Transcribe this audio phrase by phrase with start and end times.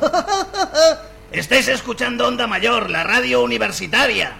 [1.32, 4.32] Estáis escuchando Onda Mayor, la radio universitaria.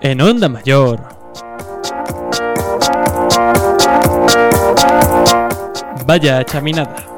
[0.00, 1.00] En Onda Mayor.
[6.06, 7.13] Vaya chaminada.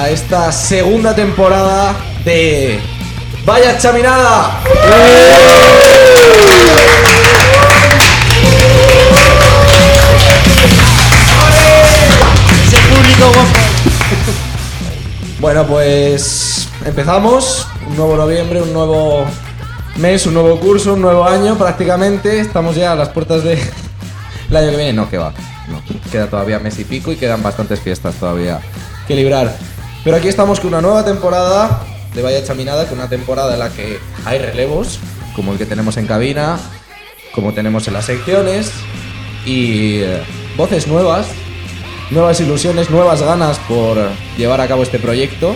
[0.00, 2.80] A esta segunda temporada de
[3.44, 4.58] Vaya Chaminada.
[15.38, 17.66] Bueno, pues empezamos.
[17.86, 19.26] Un nuevo noviembre, un nuevo
[19.96, 22.40] mes, un nuevo curso, un nuevo año prácticamente.
[22.40, 23.58] Estamos ya a las puertas de
[24.48, 24.92] el año que viene.
[24.94, 25.34] No, que va.
[25.68, 28.60] No, queda todavía mes y pico y quedan bastantes fiestas todavía
[29.06, 29.52] que librar.
[30.02, 31.84] Pero aquí estamos con una nueva temporada
[32.14, 34.98] de Vaya Chaminada, con una temporada en la que hay relevos,
[35.36, 36.58] como el que tenemos en cabina,
[37.34, 38.72] como tenemos en las secciones,
[39.44, 40.22] y eh,
[40.56, 41.26] voces nuevas,
[42.10, 43.98] nuevas ilusiones, nuevas ganas por
[44.38, 45.54] llevar a cabo este proyecto.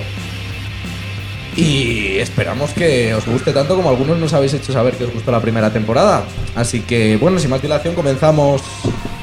[1.56, 5.32] Y esperamos que os guste tanto como algunos nos habéis hecho saber que os gustó
[5.32, 6.24] la primera temporada.
[6.54, 8.60] Así que, bueno, sin más dilación, comenzamos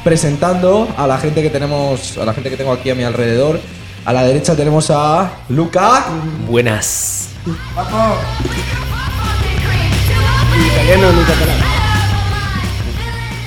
[0.04, 3.60] presentando a la gente que tenemos, a la gente que tengo aquí a mi alrededor.
[4.04, 6.06] A la derecha tenemos a Luca.
[6.48, 7.30] Buenas.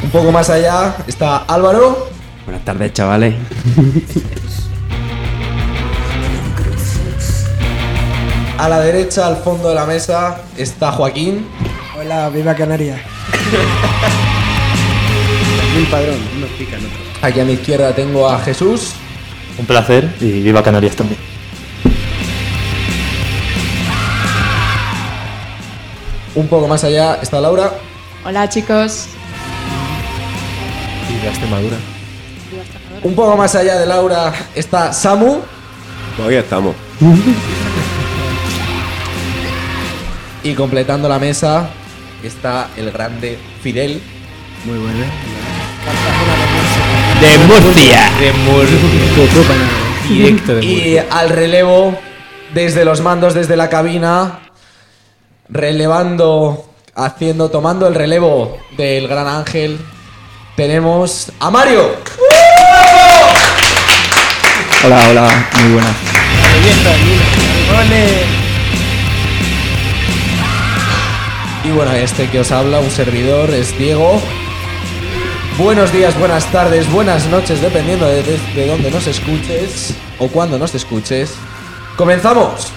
[0.02, 2.08] Un poco más allá está Álvaro.
[2.45, 3.34] Buenas tardes, chavales.
[8.56, 11.48] A la derecha, al fondo de la mesa, está Joaquín.
[11.98, 13.00] Hola, viva Canarias.
[15.77, 17.00] Un padrón, unos pican otros.
[17.20, 18.92] Aquí a mi izquierda tengo a Jesús.
[19.59, 21.19] Un placer y viva Canarias también.
[26.35, 27.73] Un poco más allá está Laura.
[28.25, 29.07] Hola chicos.
[31.09, 31.77] Viva Extremadura.
[33.03, 35.41] Un poco más allá de Laura está Samu.
[36.17, 36.75] Todavía estamos.
[40.42, 41.71] Y completando la mesa
[42.23, 44.01] está el grande Fidel.
[44.65, 45.54] Muy buena.
[47.24, 48.12] De Murcia.
[48.20, 48.79] De Murcia.
[50.11, 51.98] Directo de Y al relevo,
[52.52, 54.40] desde los mandos, desde la cabina,
[55.48, 59.79] relevando, haciendo, tomando el relevo del gran ángel,
[60.55, 61.96] tenemos a Mario.
[64.85, 65.96] Hola, hola, muy buenas.
[71.64, 74.20] Y bueno, este que os habla, un servidor, es Diego.
[75.59, 80.59] Buenos días, buenas tardes, buenas noches, dependiendo de, de- de dónde nos escuches o cuándo
[80.59, 81.33] nos escuches.
[81.97, 82.73] ¡Comenzamos!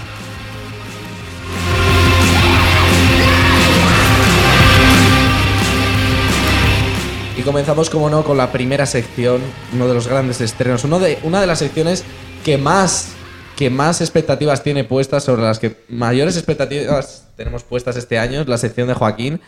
[7.38, 9.42] Y comenzamos, como no, con la primera sección,
[9.74, 12.04] uno de los grandes estrenos, uno de, una de las secciones
[12.44, 13.09] que más,
[13.56, 18.48] que más expectativas tiene puestas, sobre las que mayores expectativas tenemos puestas este año, es
[18.48, 19.40] la sección de Joaquín.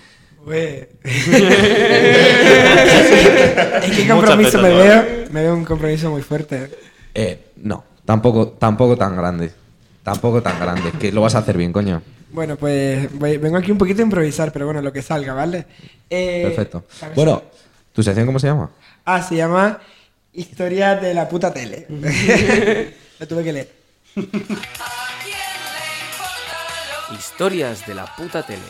[3.83, 5.05] ¿En qué compromiso me veo?
[5.31, 6.69] Me veo un compromiso muy fuerte.
[7.13, 9.51] Eh, no, tampoco, tampoco tan grande.
[10.03, 12.01] Tampoco tan grande, que lo vas a hacer bien, coño.
[12.31, 15.65] Bueno, pues voy- vengo aquí un poquito a improvisar, pero bueno, lo que salga, ¿vale?
[16.09, 16.85] Eh, Perfecto.
[17.15, 17.43] Bueno,
[17.93, 18.69] ¿tu sección cómo se llama?
[19.05, 19.79] Ah, se llama
[20.33, 21.85] Historia de la puta tele.
[23.19, 23.69] Lo tuve que leer.
[27.17, 28.61] Historias de la puta tele.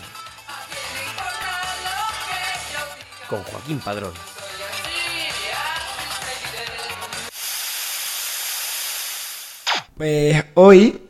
[3.29, 4.11] Con Joaquín Padrón.
[9.99, 11.09] Pues hoy,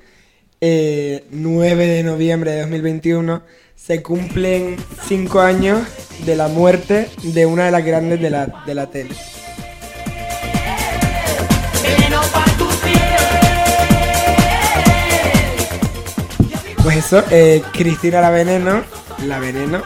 [0.62, 3.44] eh, 9 de noviembre de 2021,
[3.76, 4.78] se cumplen
[5.08, 5.82] 5 años
[6.26, 9.14] de la muerte de una de las grandes de la, de la tele.
[16.82, 18.84] Pues eso, eh, Cristina La Veneno,
[19.28, 19.84] La Veneno,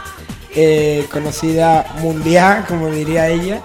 [0.56, 3.60] eh, conocida mundial, como diría ella.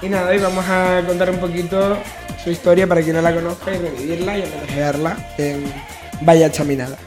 [0.00, 1.98] Y nada, hoy vamos a contar un poquito
[2.42, 5.64] su historia para quien no la conozca y revivirla y homenajearla en
[6.22, 6.98] Vaya Chaminada.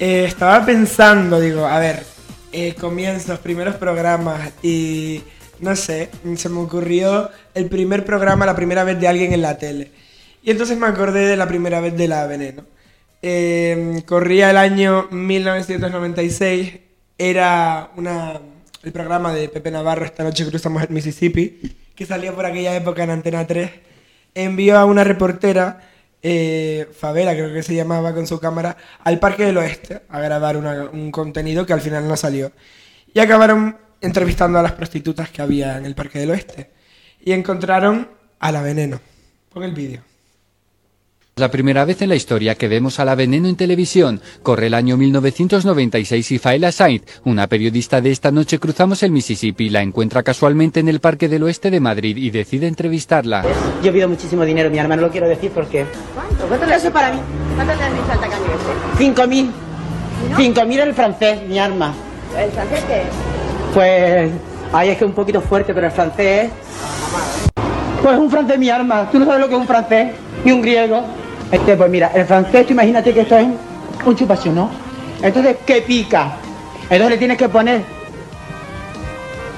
[0.00, 2.04] Eh, estaba pensando, digo, a ver,
[2.52, 5.22] eh, comienzos, primeros programas y
[5.60, 9.58] no sé, se me ocurrió el primer programa, la primera vez de alguien en la
[9.58, 9.90] tele.
[10.42, 12.64] Y entonces me acordé de la primera vez de la Veneno.
[13.22, 16.74] Eh, corría el año 1996,
[17.18, 18.40] era una,
[18.82, 23.02] el programa de Pepe Navarro, Esta noche cruzamos el Mississippi, que salía por aquella época
[23.02, 23.70] en Antena 3.
[24.34, 25.80] Envió a una reportera,
[26.22, 30.56] eh, Favela creo que se llamaba, con su cámara, al Parque del Oeste a grabar
[30.56, 32.52] un contenido que al final no salió.
[33.12, 36.70] Y acabaron entrevistando a las prostitutas que había en el Parque del Oeste.
[37.20, 39.00] Y encontraron a la Veneno.
[39.48, 40.07] Pon el vídeo.
[41.38, 44.20] La primera vez en la historia que vemos a la veneno en televisión.
[44.42, 49.68] Corre el año 1996 y Faela Sainz, una periodista de esta noche cruzamos el Mississippi,
[49.68, 53.44] la encuentra casualmente en el Parque del Oeste de Madrid y decide entrevistarla.
[53.84, 55.86] Yo pido muchísimo dinero, mi hermano, no lo quiero decir porque...
[56.12, 56.48] ¿Cuánto?
[56.48, 57.20] ¿Cuánto le hace para mí?
[57.54, 58.52] ¿Cuánto te hace falta cambio?
[58.98, 59.50] Cinco mil.
[60.36, 61.94] Cinco mil el francés, mi arma.
[62.36, 63.08] ¿El francés qué es?
[63.74, 64.32] Pues...
[64.72, 66.50] Ay, es que es un poquito fuerte, pero el francés...
[68.02, 69.08] Pues un francés mi arma.
[69.12, 70.08] Tú no sabes lo que es un francés.
[70.44, 71.04] Ni un griego.
[71.50, 73.46] Este, pues mira, el francés, tú imagínate que esto es
[74.04, 74.70] un chupación, ¿no?
[75.22, 76.36] Entonces, ¿qué pica?
[76.82, 77.82] Entonces le tienes que poner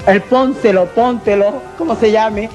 [0.07, 2.49] el póntelo, póntelo, como se llame,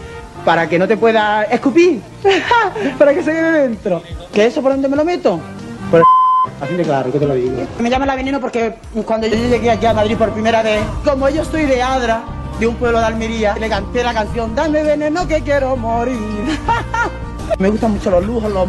[0.44, 2.00] para que no te pueda escupir.
[2.98, 4.02] para que se quede dentro.
[4.32, 5.40] ¿Que eso por dónde me lo meto?
[5.90, 6.06] Por el
[6.60, 7.66] Así de claro, que te lo digo.
[7.78, 11.28] Me llama la veneno porque cuando yo llegué aquí a Madrid por primera vez, como
[11.28, 12.22] yo soy de Adra,
[12.58, 16.18] de un pueblo de Almería, le canté la canción Dame veneno que quiero morir.
[17.58, 18.66] me gustan mucho los lujos, los,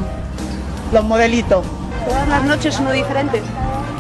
[0.91, 1.65] los modelitos.
[2.05, 3.41] Todas las noches uno diferente.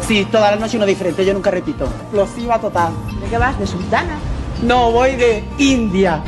[0.01, 1.85] Sí, toda la noche uno diferente, yo nunca repito.
[1.85, 2.93] Explosiva total.
[3.21, 3.59] ¿De qué vas?
[3.59, 4.17] ¿De sultana?
[4.63, 6.23] No, voy de India.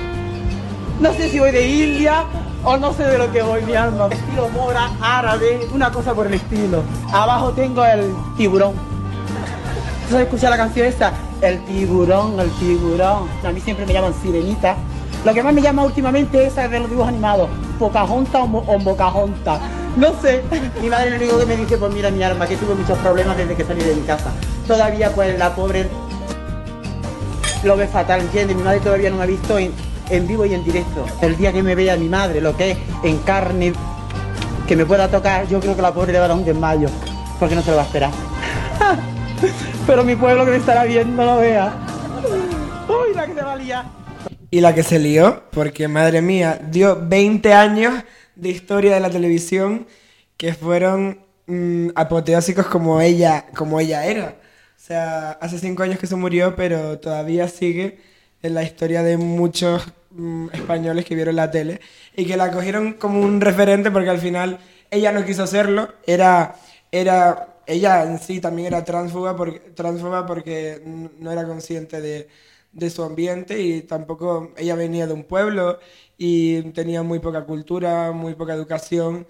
[1.00, 2.26] No sé si voy de India
[2.64, 4.08] o no sé de lo que voy, mi alma.
[4.12, 6.84] Estilo mora, árabe, una cosa por el estilo.
[7.12, 8.74] Abajo tengo el tiburón.
[8.74, 11.14] ¿Tú sabes escuchar la canción esta?
[11.42, 13.30] El tiburón, el tiburón.
[13.46, 14.76] A mí siempre me llaman sirenita.
[15.26, 17.50] Lo que más me llama últimamente es de los dibujos animados.
[17.78, 19.60] Pocahontas o, Mo- o Mocajonta.
[19.98, 20.42] No sé.
[20.82, 23.36] Mi madre lo único que me dice, pues mira mi alma, que tuve muchos problemas
[23.38, 24.32] desde que salí de mi casa.
[24.68, 25.88] Todavía pues la pobre
[27.64, 28.56] lo ve fatal, ¿entiendes?
[28.56, 29.74] Mi madre todavía no me ha visto en,
[30.10, 31.06] en vivo y en directo.
[31.22, 33.74] El día que me vea mi madre, lo que es en carne,
[34.68, 36.88] que me pueda tocar, yo creo que la pobre le va a dar un desmayo,
[37.40, 38.12] porque no se lo va a esperar.
[39.88, 41.74] Pero mi pueblo que me estará viendo lo vea.
[42.88, 43.86] Uy, la que se va a liar.
[44.52, 48.04] Y la que se lió, porque madre mía, dio 20 años
[48.36, 49.88] de historia de la televisión
[50.38, 54.38] que fueron mm, apoteósicos como ella, como ella era.
[54.76, 58.00] O sea, hace 5 años que se murió, pero todavía sigue
[58.42, 61.82] en la historia de muchos mm, españoles que vieron la tele
[62.16, 64.60] y que la cogieron como un referente porque al final
[64.92, 66.56] ella no quiso serlo, era,
[66.92, 69.62] era ella en sí también era transfuga porque,
[70.28, 70.82] porque
[71.20, 72.28] no era consciente de,
[72.72, 75.80] de su ambiente y tampoco ella venía de un pueblo
[76.18, 79.28] y tenía muy poca cultura, muy poca educación.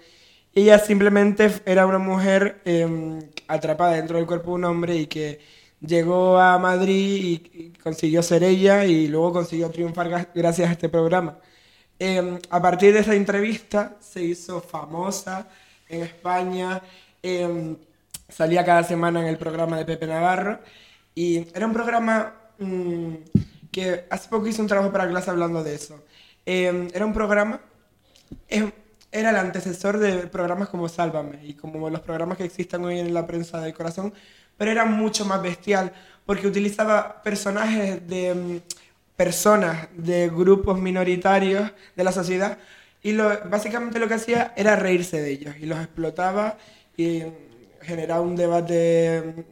[0.54, 5.40] Ella simplemente era una mujer em, atrapada dentro del cuerpo de un hombre y que
[5.80, 10.88] llegó a Madrid y, consiguió ser ella y luego consiguió triunfar gra- gracias a este
[10.88, 11.38] programa.
[11.98, 15.48] Em, a partir de esa entrevista se hizo famosa
[15.88, 16.82] en España,
[17.22, 17.76] em,
[18.28, 20.60] salía cada semana en el programa de Pepe Navarro
[21.14, 23.14] y era un programa mm,
[23.72, 26.04] que hace poco hice un trabajo para clase hablando de eso.
[26.46, 27.60] Em, era un programa,
[28.48, 28.70] em,
[29.12, 33.12] era el antecesor de programas como Sálvame y como los programas que existen hoy en
[33.14, 34.12] la prensa del corazón,
[34.56, 35.92] pero era mucho más bestial
[36.26, 38.58] porque utilizaba personajes de mm,
[39.16, 42.58] personas de grupos minoritarios de la sociedad
[43.02, 46.58] y lo, básicamente lo que hacía era reírse de ellos y los explotaba
[46.96, 47.32] y mm,
[47.82, 49.44] generaba un debate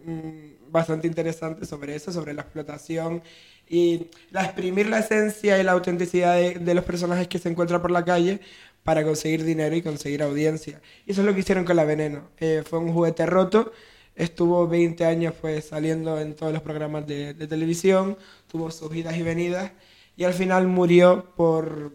[0.70, 3.22] bastante interesante sobre eso, sobre la explotación
[3.68, 7.82] y la exprimir la esencia y la autenticidad de, de los personajes que se encuentran
[7.82, 8.40] por la calle
[8.82, 10.80] para conseguir dinero y conseguir audiencia.
[11.06, 12.30] Y eso es lo que hicieron con La Veneno.
[12.38, 13.72] Eh, fue un juguete roto,
[14.16, 19.16] estuvo 20 años pues saliendo en todos los programas de, de televisión, tuvo sus idas
[19.16, 19.72] y venidas
[20.16, 21.92] y al final murió por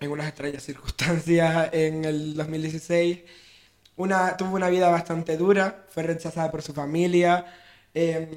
[0.00, 3.20] en unas extrañas circunstancias en el 2016.
[3.96, 7.46] Una, tuvo una vida bastante dura, fue rechazada por su familia,
[7.94, 8.28] eh,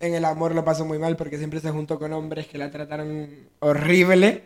[0.00, 2.70] en el amor lo pasó muy mal porque siempre se juntó con hombres que la
[2.70, 3.28] trataron
[3.60, 4.42] horrible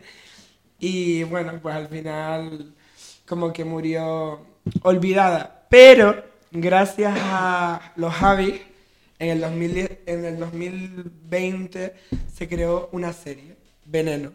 [0.79, 2.73] y bueno, pues al final
[3.27, 4.39] como que murió
[4.81, 5.65] olvidada.
[5.69, 8.61] Pero gracias a los Javis,
[9.19, 11.93] en el, 2010 en el 2020
[12.33, 14.31] se creó una serie, Veneno,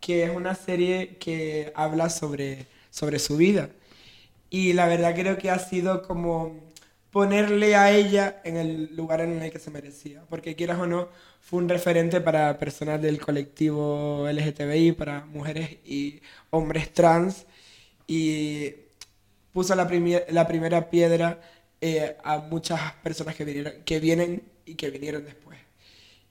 [0.00, 3.70] que es una serie que habla sobre, sobre su vida.
[4.48, 6.65] Y la verdad creo que ha sido como
[7.16, 10.22] ponerle a ella en el lugar en el que se merecía.
[10.28, 11.08] Porque quieras o no,
[11.40, 16.20] fue un referente para personas del colectivo LGTBI, para mujeres y
[16.50, 17.46] hombres trans,
[18.06, 18.72] y
[19.52, 21.40] puso la, primi- la primera piedra
[21.80, 25.58] eh, a muchas personas que, vinieron, que vienen y que vinieron después.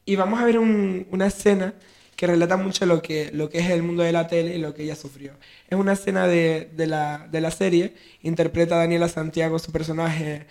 [0.06, 1.74] Y vamos a ver un- una escena
[2.16, 4.74] que relata mucho lo que, lo que es el mundo de la tele y lo
[4.74, 5.34] que ella sufrió.
[5.70, 10.46] Es una escena de, de la, de la serie, interpreta a Daniela Santiago su personaje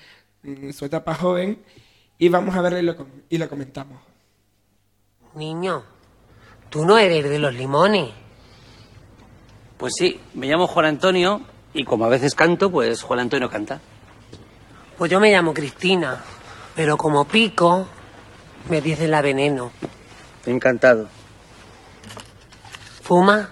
[0.44, 1.62] en su etapa joven,
[2.18, 4.00] y vamos a verlo y lo, com- y lo comentamos.
[5.34, 5.82] Niño,
[6.70, 8.12] tú no eres de los limones.
[9.76, 11.40] Pues sí, me llamo Juan Antonio
[11.72, 13.80] y como a veces canto, pues Juan Antonio canta.
[14.96, 16.22] Pues yo me llamo Cristina,
[16.76, 17.88] pero como pico,
[18.68, 19.72] me dicen la veneno.
[20.46, 21.08] Encantado.
[23.02, 23.50] ¿Fuma?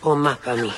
[0.00, 0.72] Pon más para mí.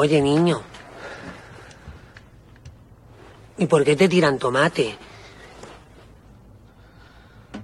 [0.00, 0.62] Oye, niño.
[3.56, 4.96] ¿Y por qué te tiran tomate?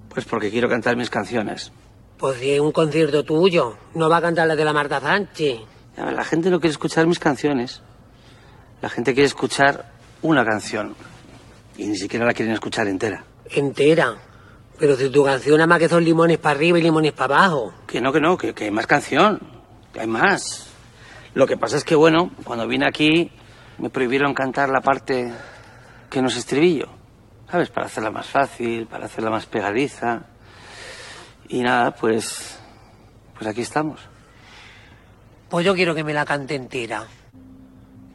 [0.08, 1.70] Pues porque quiero cantar mis canciones.
[2.18, 5.60] Pues si es un concierto tuyo, no va a cantar la de la Marta Sánchez.
[5.96, 7.82] Ya, La gente no quiere escuchar mis canciones.
[8.82, 10.96] La gente quiere escuchar una canción.
[11.76, 13.24] Y ni siquiera la quieren escuchar entera.
[13.48, 14.16] Entera.
[14.76, 17.74] Pero si tu canción nada más que son limones para arriba y limones para abajo.
[17.86, 19.38] Que no, que no, que, que hay más canción.
[19.92, 20.73] Que hay más.
[21.34, 23.30] Lo que pasa es que, bueno, cuando vine aquí
[23.78, 25.32] me prohibieron cantar la parte
[26.08, 26.88] que no es estribillo.
[27.50, 27.70] ¿Sabes?
[27.70, 30.22] Para hacerla más fácil, para hacerla más pegadiza.
[31.48, 32.58] Y nada, pues.
[33.34, 34.00] Pues aquí estamos.
[35.50, 37.04] Pues yo quiero que me la cante entera.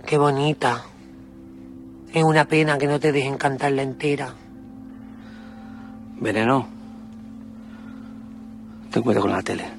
[0.05, 0.85] Qué bonita.
[2.13, 4.33] Es una pena que no te dejen cantarla entera.
[6.19, 6.67] Veneno.
[8.91, 9.78] Ten cuidado con la tele.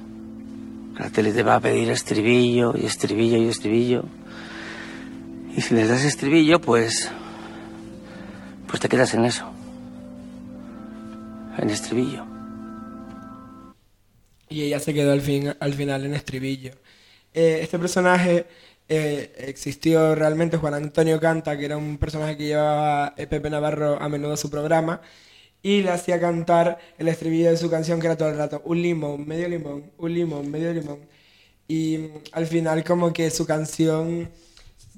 [0.97, 4.03] La tele te va a pedir estribillo y estribillo y estribillo.
[5.55, 7.11] Y si les das estribillo, pues.
[8.67, 9.51] Pues te quedas en eso.
[11.57, 12.25] En estribillo.
[14.49, 16.73] y ella se quedó al, fin, al final en estribillo.
[17.33, 18.45] Eh, este personaje
[18.89, 24.01] eh, existió realmente, Juan Antonio Canta, que era un personaje que llevaba eh, Pepe Navarro
[24.01, 25.01] a menudo a su programa,
[25.63, 28.81] y le hacía cantar el estribillo de su canción que era todo el rato, un
[28.81, 30.99] limón, medio limón, un limón, medio limón.
[31.67, 34.29] Y mm, al final como que su canción,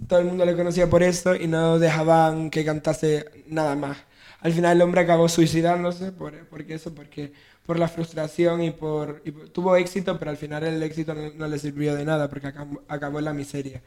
[0.07, 3.97] todo el mundo le conocía por eso y no dejaban que cantase nada más.
[4.39, 7.33] Al final el hombre acabó suicidándose por, porque eso, porque
[7.65, 9.21] por la frustración y por,
[9.53, 12.81] tuvo éxito, pero al final el éxito no, no le sirvió de nada porque acabó,
[12.87, 13.81] acabó en la miseria.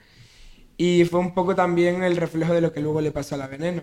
[0.78, 3.46] Y fue un poco también el reflejo de lo que luego le pasó a la
[3.46, 3.82] Veneno,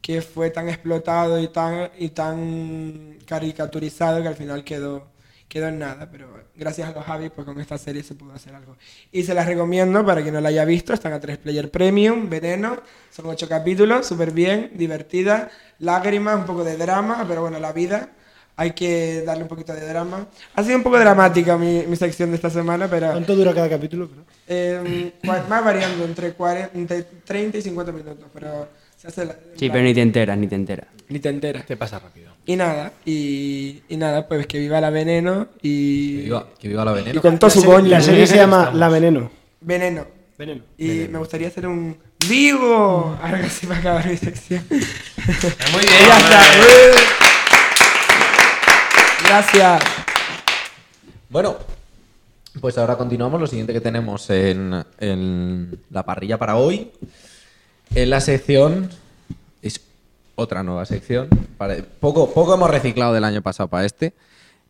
[0.00, 5.08] que fue tan explotado y tan, y tan caricaturizado que al final quedó,
[5.48, 8.54] quedó en nada, pero gracias a los Javi, pues con esta serie se pudo hacer
[8.54, 8.76] algo.
[9.12, 12.28] Y se las recomiendo para quien no la haya visto, están a 3 Player Premium,
[12.28, 12.76] Veneno,
[13.10, 15.50] son 8 capítulos, súper bien, divertida,
[15.80, 18.10] lágrimas, un poco de drama, pero bueno, la vida
[18.58, 20.28] hay que darle un poquito de drama.
[20.54, 23.10] Ha sido un poco dramática mi, mi sección de esta semana, pero...
[23.10, 24.08] ¿Cuánto dura cada capítulo?
[24.48, 29.36] Eh, cua- va variando entre, 40, entre 30 y 50 minutos, pero se hace la-
[29.56, 30.86] Sí, pero ni te enteras, ni te enteras.
[31.08, 31.66] Ni te enteras.
[31.66, 32.32] Te pasa rápido.
[32.46, 36.16] Y nada, y, y nada, pues que viva la veneno y.
[36.18, 37.18] Que viva- que viva la veneno.
[37.18, 37.88] Y con todo La su serie- coño.
[37.90, 39.30] la serie se llama La Veneno.
[39.60, 40.06] Veneno.
[40.38, 40.62] Veneno.
[40.78, 41.96] Y me gustaría hacer un.
[42.28, 43.18] ¡Vivo!
[43.22, 44.64] Ahora que sí va a acabar mi sección.
[44.68, 45.92] Muy bien.
[46.08, 46.42] ya está.
[49.26, 49.82] Gracias.
[51.28, 51.56] Bueno,
[52.60, 53.40] pues ahora continuamos.
[53.40, 56.90] Lo siguiente que tenemos en, en la parrilla para hoy.
[57.94, 58.90] En la sección.
[59.62, 59.80] Es
[60.34, 61.28] otra nueva sección.
[61.56, 64.14] Pare- Poco, poco hemos reciclado del año pasado para este.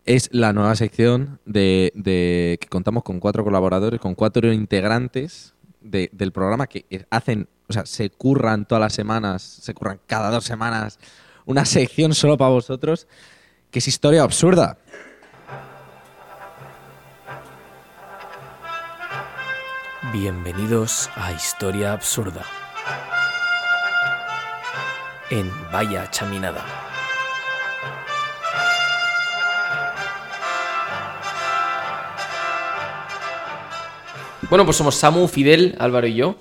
[0.05, 6.11] Es la nueva sección de, de- que contamos con cuatro colaboradores, con cuatro integrantes de-
[6.13, 10.45] del programa que hacen, o sea, se curran todas las semanas, se curran cada dos
[10.45, 10.99] semanas
[11.45, 13.07] una sección solo para vosotros,
[13.71, 14.79] que es historia absurda.
[20.13, 22.43] Bienvenidos a Historia Absurda.
[25.31, 26.65] En Vaya Chaminada.
[34.49, 36.37] Bueno, pues somos Samu, Fidel, Álvaro y yo.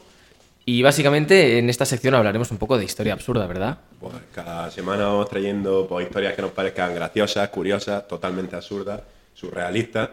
[0.68, 3.78] Y básicamente en esta sección hablaremos un poco de historia absurda, ¿verdad?
[4.00, 9.02] Pues cada semana vamos trayendo pues, historias que nos parezcan graciosas, curiosas, totalmente absurdas,
[9.34, 10.10] surrealistas.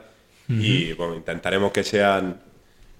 [0.48, 2.38] Y bueno, intentaremos que sean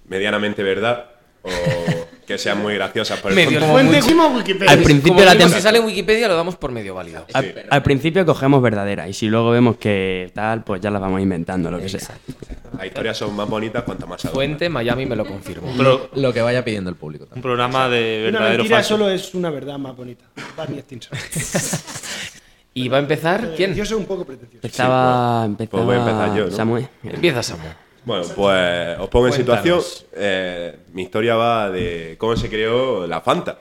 [0.08, 1.10] medianamente verdad
[1.42, 1.50] o
[2.32, 3.20] que sean muy graciosas.
[3.20, 4.70] Por el Medio fuente como Wikipedia.
[4.72, 7.26] Al principio Como de la digo, si sale en Wikipedia lo damos por medio válido.
[7.32, 11.20] Al, al principio cogemos verdadera y si luego vemos que tal, pues ya las vamos
[11.20, 12.00] inventando, lo que sea.
[12.76, 14.34] Las historias son más bonitas cuanto más adornas.
[14.34, 15.72] Fuente Miami me lo confirmo.
[15.76, 17.26] Pero Lo que vaya pidiendo el público.
[17.34, 18.88] un programa de Una verdadero mentira falso.
[18.96, 20.24] solo es una verdad más bonita.
[20.56, 21.16] Barney Stinson.
[22.74, 23.74] ¿Y va a empezar quién?
[23.74, 24.66] Yo soy un poco pretencioso.
[24.66, 26.56] Empezaba, empezaba Pues voy a empezar yo, ¿no?
[26.56, 26.88] Samuel.
[27.04, 27.62] Empieza Samu.
[28.04, 29.80] Bueno, pues os pongo en situación.
[30.14, 33.58] Eh, mi historia va de cómo se creó la Fanta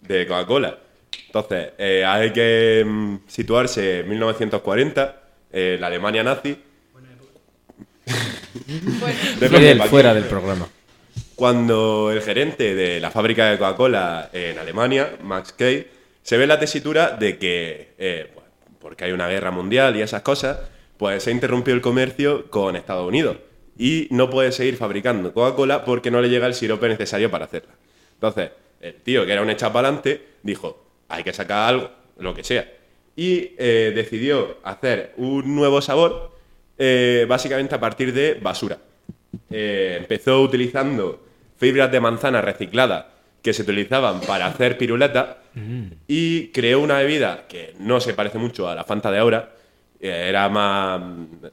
[0.00, 0.78] de Coca-Cola.
[1.26, 5.16] Entonces, eh, hay que mm, situarse en 1940,
[5.52, 6.56] eh, la Alemania nazi.
[9.38, 9.88] Fidel, aquí.
[9.88, 10.68] fuera del programa.
[11.34, 15.88] Cuando el gerente de la fábrica de Coca-Cola en Alemania, Max Kay,
[16.22, 18.46] se ve en la tesitura de que, eh, pues,
[18.78, 20.58] porque hay una guerra mundial y esas cosas,
[20.96, 23.36] pues se ha interrumpido el comercio con Estados Unidos
[23.78, 27.74] y no puede seguir fabricando Coca-Cola porque no le llega el sirope necesario para hacerla.
[28.14, 28.50] Entonces,
[28.80, 32.70] el tío, que era un echapalante, dijo, hay que sacar algo, lo que sea.
[33.16, 36.32] Y eh, decidió hacer un nuevo sabor,
[36.78, 38.78] eh, básicamente a partir de basura.
[39.50, 41.24] Eh, empezó utilizando
[41.56, 43.06] fibras de manzana recicladas
[43.42, 45.36] que se utilizaban para hacer piruletas
[46.08, 49.54] y creó una bebida que no se parece mucho a la Fanta de ahora,
[50.08, 51.00] era más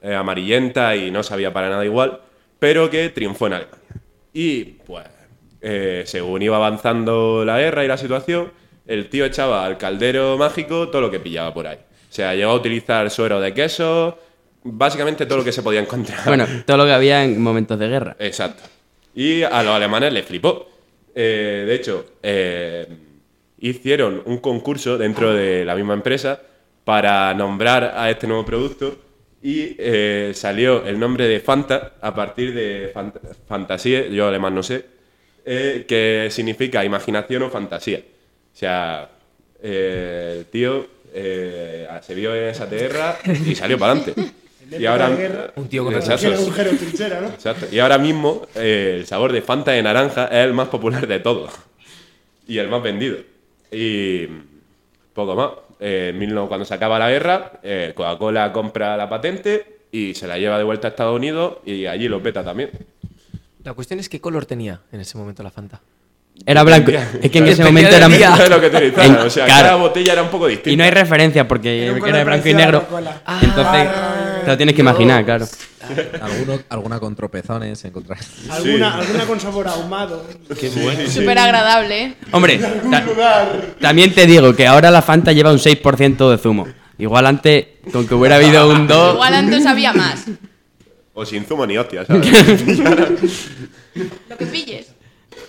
[0.01, 2.19] eh, amarillenta y no sabía para nada igual,
[2.59, 3.79] pero que triunfó en Alemania.
[4.33, 5.05] Y pues,
[5.61, 8.51] eh, según iba avanzando la guerra y la situación,
[8.87, 11.77] el tío echaba al caldero mágico todo lo que pillaba por ahí.
[11.77, 14.17] O sea, llegó a utilizar suero de queso,
[14.63, 16.25] básicamente todo lo que se podía encontrar.
[16.25, 18.15] Bueno, todo lo que había en momentos de guerra.
[18.19, 18.63] Exacto.
[19.15, 20.69] Y a los alemanes les flipó.
[21.13, 22.87] Eh, de hecho, eh,
[23.59, 26.41] hicieron un concurso dentro de la misma empresa
[26.83, 28.97] para nombrar a este nuevo producto
[29.41, 33.15] y eh, salió el nombre de Fanta a partir de fant
[33.47, 34.85] fantasía, yo alemán no sé,
[35.45, 37.99] eh, que significa imaginación o fantasía.
[37.99, 39.09] O sea,
[39.61, 44.33] eh, el tío eh, se vio en esa tierra y salió para adelante.
[44.79, 45.09] Y ahora,
[45.57, 46.27] Un tío con Exacto.
[46.27, 47.27] Era un jero trinchera, ¿no?
[47.27, 47.67] Exacto.
[47.69, 51.19] Y ahora mismo eh, el sabor de Fanta de naranja es el más popular de
[51.19, 51.51] todos.
[52.47, 53.17] Y el más vendido.
[53.69, 54.27] Y
[55.13, 55.49] poco más.
[55.81, 60.27] Eh, en 19 cuando se acaba la guerra, eh, Coca-Cola compra la patente y se
[60.27, 62.69] la lleva de vuelta a Estados Unidos y allí lo peta también.
[63.63, 65.81] La cuestión es qué color tenía en ese momento la Fanta.
[66.45, 66.91] Era blanco.
[67.21, 68.67] Es que en ese momento era lo que.
[69.25, 69.63] O sea, Claro.
[69.63, 70.71] cada botella era un poco distinta.
[70.71, 72.85] Y no hay referencia porque Era blanco y negro.
[73.41, 73.89] Entonces,
[74.43, 75.45] te lo tienes que imaginar, claro.
[76.21, 78.19] Alguno, alguna con tropezones encontrar.
[78.49, 80.25] Alguna, alguna con sabor ahumado.
[80.59, 81.09] Qué bueno.
[81.09, 82.13] Súper agradable, ¿eh?
[82.31, 86.67] Hombre, ta- también te digo que ahora la Fanta lleva un 6% de zumo.
[86.97, 89.13] Igual antes, con que hubiera habido un 2.
[89.15, 90.25] Igual antes había más.
[91.13, 92.31] O sin zumo ni hostia, ¿sabes?
[94.29, 94.87] Lo que pilles.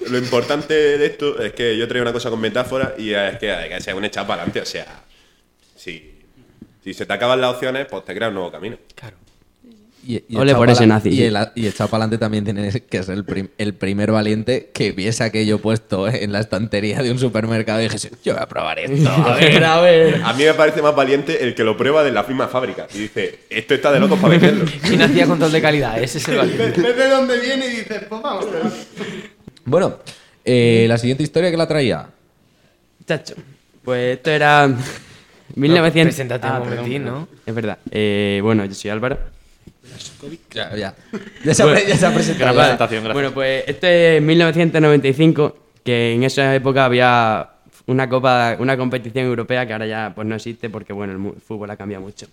[0.08, 3.54] Lo importante de esto es que yo traigo una cosa con metáfora y es que,
[3.68, 4.60] que sea un echado para adelante.
[4.62, 5.02] O sea,
[5.76, 6.20] si,
[6.82, 8.76] si se te acaban las opciones, pues te creas un nuevo camino.
[8.94, 9.16] Claro.
[10.04, 13.02] Y, y Ole por ese nazi, Y el, y echado para adelante también tiene que
[13.04, 17.18] ser el, prim- el primer valiente que viese aquello puesto en la estantería de un
[17.20, 19.08] supermercado y dijese, yo voy a probar esto.
[19.08, 20.20] A ver, a ver.
[20.24, 22.98] A mí me parece más valiente el que lo prueba de la misma fábrica y
[22.98, 24.64] dice, esto está de locos para venderlo.
[24.82, 26.02] ¿Quién hacía control de calidad?
[26.02, 26.80] Ese es el valiente.
[26.82, 28.46] Ves de dónde viene y dices, pues vamos.
[29.64, 29.98] Bueno,
[30.44, 32.08] eh, la siguiente historia que la traía.
[33.06, 33.34] Chacho.
[33.84, 34.68] Pues esto era
[35.54, 36.14] 1900.
[36.14, 37.28] preséntate un momentín, ¿no?
[37.46, 37.78] Es verdad.
[37.90, 39.18] Eh, bueno, yo soy Álvaro.
[40.54, 40.94] Ya, ya.
[41.44, 42.52] Ya se ha, pre- ya se ha presentado.
[42.52, 43.14] Gran presentación, gracias.
[43.14, 47.48] Bueno, pues este es 1995, que en esa época había
[47.86, 51.34] una copa, una competición europea que ahora ya pues no existe porque bueno, el mu-
[51.34, 52.26] fútbol ha cambiado mucho.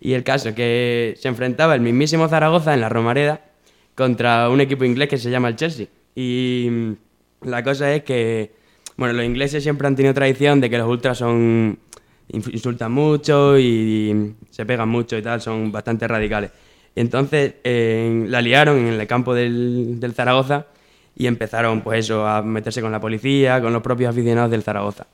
[0.00, 3.40] Y el caso que se enfrentaba el mismísimo Zaragoza en la Romareda
[3.94, 5.86] contra un equipo inglés que se llama el Chelsea.
[6.16, 6.92] Y mm,
[7.48, 8.50] la cosa es que,
[8.96, 11.78] bueno, los ingleses siempre han tenido tradición de que los ultras son
[12.32, 16.50] insultan mucho y se pegan mucho y tal, son bastante radicales.
[16.96, 20.66] Entonces la liaron en el campo del, del Zaragoza
[21.16, 25.06] y empezaron pues eso, a meterse con la policía, con los propios aficionados del Zaragoza.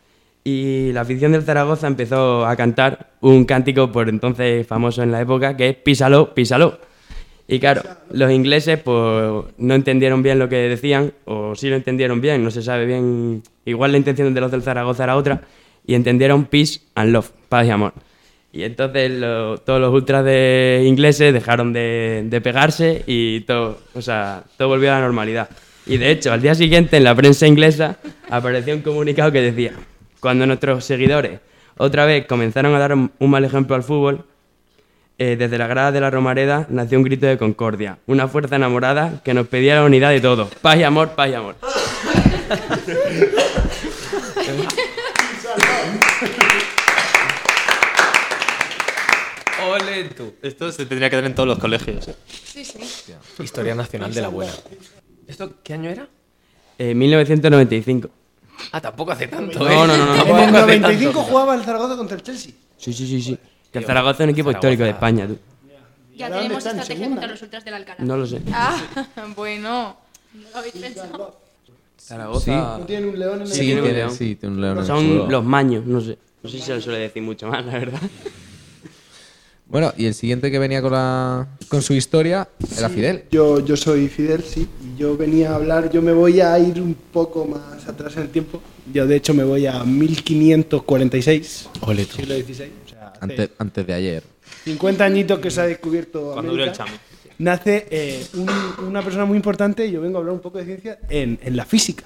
[0.45, 5.21] Y la afición del Zaragoza empezó a cantar un cántico por entonces famoso en la
[5.21, 6.79] época que es Písalo, písalo.
[7.49, 12.21] Y claro, los ingleses pues no entendieron bien lo que decían, o sí lo entendieron
[12.21, 13.43] bien, no se sabe bien.
[13.65, 15.43] Igual la intención de los del Zaragoza era otra,
[15.87, 17.93] y entendieron peace and love, paz y amor.
[18.57, 20.25] Y entonces lo- todos los ultras
[20.83, 25.51] ingleses dejaron de, pegarse y todo, o sea, todo volvió a la normalidad.
[25.85, 27.99] Y de hecho, al día siguiente en la prensa inglesa
[28.31, 29.73] apareció un comunicado que decía,
[30.21, 31.41] cuando nuestros seguidores
[31.77, 34.25] otra vez comenzaron a dar un, un mal ejemplo al fútbol,
[35.19, 39.21] eh, desde la grada de la Romareda nació un grito de concordia, una fuerza enamorada
[39.23, 40.49] que nos pedía la unidad de todos.
[40.63, 41.57] Paz y amor, paz y amor.
[49.77, 50.35] Ole tú.
[50.43, 52.09] Esto se tendría que dar en todos los colegios.
[52.45, 52.79] Sí, sí.
[53.43, 54.53] Historia nacional de la buena.
[55.27, 56.09] ¿Esto qué año era?
[56.79, 58.11] Eh, 1995.
[58.73, 59.75] Ah, tampoco hace tanto, No, ¿eh?
[59.75, 60.13] no, no, no.
[60.13, 61.31] En Tampoco el hace 95 tanto.
[61.31, 62.53] jugaba el Zaragoza contra el Chelsea.
[62.77, 63.39] Sí, sí, sí, sí.
[63.73, 65.39] Que el Zaragoza es un equipo histórico de España, tú.
[66.17, 67.09] Ya ¿Dónde tenemos en estrategia segunda?
[67.21, 67.99] contra los ultras del Alcalá.
[68.05, 68.41] No lo sé.
[68.53, 68.77] Ah,
[69.37, 69.97] bueno.
[70.33, 71.41] ¿No lo habéis pensado?
[72.01, 72.79] Zaragoza.
[72.79, 74.11] ¿No tienen un león en el Sí, tiene un león.
[74.13, 74.79] sí, tiene un león.
[74.79, 76.17] en Son los maños, no sé.
[76.43, 78.01] No sé si se le suele decir mucho más, la verdad.
[79.69, 82.49] Bueno, y el siguiente que venía con, la, con su historia
[82.79, 83.25] era Fidel.
[83.33, 84.69] Yo, yo soy Fidel, sí.
[84.81, 88.23] Y yo venía a hablar, yo me voy a ir un poco más atrás en
[88.23, 88.63] el tiempo.
[88.93, 91.69] Yo de hecho me voy a 1546.
[91.81, 92.17] Ole tú.
[92.17, 92.53] Siglo XVI.
[92.85, 94.23] O sea, hace Antes, antes de ayer.
[94.65, 96.85] 50 añitos que se ha descubierto Cuando dure el América.
[96.87, 96.99] chame.
[97.39, 100.65] Nace eh, un- una persona muy importante, y yo vengo a hablar un poco de
[100.65, 102.05] ciencia, en, en la física,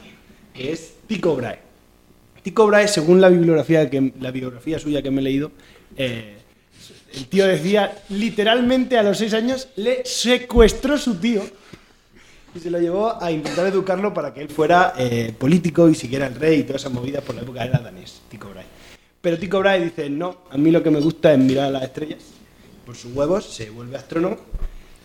[0.53, 1.61] que es Tycho Brahe.
[2.43, 5.53] Tycho Brahe, según la bibliografía, que, la biografía suya que me he leído,
[5.97, 6.39] eh,
[7.13, 11.43] el tío decía, literalmente a los seis años, le secuestró su tío
[12.55, 16.27] y se lo llevó a intentar educarlo para que él fuera eh, político y siguiera
[16.27, 18.67] el rey y toda esa movida por la época era danés, Tycho Brahe.
[19.21, 21.83] Pero Tycho Brahe dice, no, a mí lo que me gusta es mirar a las
[21.85, 22.23] estrellas.
[22.85, 24.39] Por sus huevos se vuelve astrónomo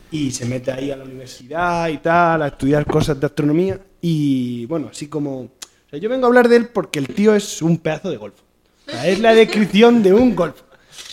[0.10, 3.80] y se mete ahí a la universidad y tal, a estudiar cosas de astronomía.
[4.02, 5.42] Y bueno, así como...
[5.42, 5.50] o
[5.90, 8.44] sea, yo vengo a hablar de él porque el tío es un pedazo de golfo.
[8.88, 10.65] O sea, es la descripción de un golfo.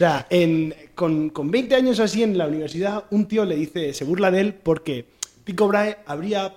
[0.03, 0.27] Sea,
[0.97, 4.41] con, con 20 años así en la universidad, un tío le dice, se burla de
[4.41, 5.05] él porque
[5.45, 6.53] Tycho Brahe habría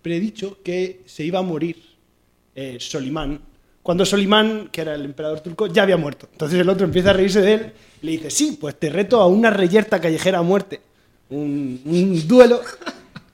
[0.00, 1.74] predicho que se iba a morir
[2.54, 3.40] eh, Solimán,
[3.82, 6.28] cuando Solimán, que era el emperador turco, ya había muerto.
[6.30, 9.26] Entonces el otro empieza a reírse de él le dice, sí, pues te reto a
[9.26, 10.80] una reyerta callejera a muerte,
[11.30, 12.60] un duelo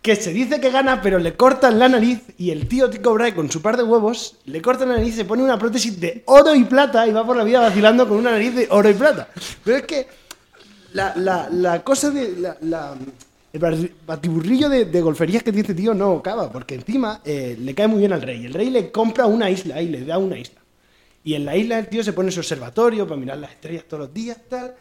[0.04, 3.34] que se dice que gana, pero le cortan la nariz y el tío Tycho Brahe
[3.34, 6.54] con su par de huevos le corta la nariz, se pone una prótesis de oro
[6.54, 9.28] y plata y va por la vida vacilando con una nariz de oro y plata.
[9.64, 10.06] Pero es que
[10.92, 11.14] la,
[11.50, 12.34] la- cosa de.
[12.60, 12.94] La,
[13.50, 17.74] el batiburrillo de, de golferías que tiene este tío no acaba, porque encima eh, le
[17.74, 18.44] cae muy bien al rey.
[18.44, 20.60] El rey le compra una isla y le da una isla.
[21.24, 24.00] Y en la isla el tío se pone su observatorio para mirar las estrellas todos
[24.02, 24.74] los días, tal,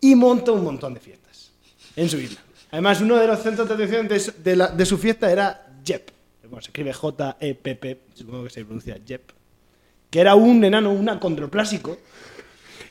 [0.00, 1.50] y monta un montón de fiestas
[1.94, 2.40] en su isla.
[2.72, 6.08] Además, uno de los centros de atención de, su- fiesta era Jep.
[6.44, 9.30] Bueno, se escribe J-E-P-P, supongo que se pronuncia Jep.
[10.10, 11.98] Que era un enano, un acondroplásico,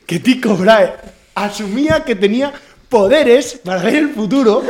[0.06, 0.94] que Tycho Brahe
[1.34, 2.52] asumía que tenía
[2.88, 4.62] poderes para ver el futuro.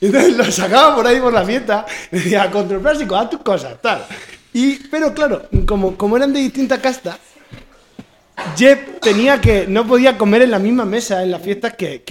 [0.00, 1.86] Y entonces lo sacaba por ahí por la fiesta.
[2.12, 4.04] Y decía, acondroplásico, haz tus cosas, tal.
[4.52, 7.18] Y, pero claro, como, eran de distinta casta,
[8.56, 9.66] Jep tenía que.
[9.66, 12.02] no podía comer en la misma mesa en las fiestas que,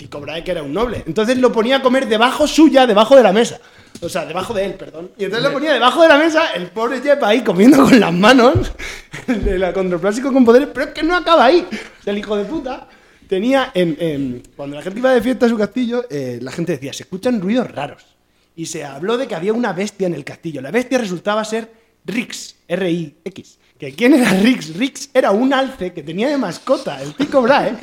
[0.00, 1.04] Tycho Brahe, que era un noble.
[1.06, 3.60] Entonces lo ponía a comer debajo suya, debajo de la mesa.
[4.00, 5.10] O sea, debajo de él, perdón.
[5.18, 8.12] Y entonces lo ponía debajo de la mesa, el pobre Jep ahí comiendo con las
[8.12, 8.72] manos,
[9.26, 11.66] el acondroplásico con poderes, pero es que no acaba ahí.
[11.70, 12.88] O sea, el hijo de puta
[13.28, 13.72] tenía.
[13.74, 16.92] En, en- cuando la gente iba de fiesta a su castillo, eh, la gente decía,
[16.94, 18.04] se escuchan ruidos raros.
[18.56, 20.60] Y se habló de que había una bestia en el castillo.
[20.62, 21.70] La bestia resultaba ser
[22.06, 23.58] Rix, R-I-X.
[23.78, 24.74] ¿Que ¿Quién era Rix?
[24.76, 27.74] Rix era un alce que tenía de mascota el Tycho Brahe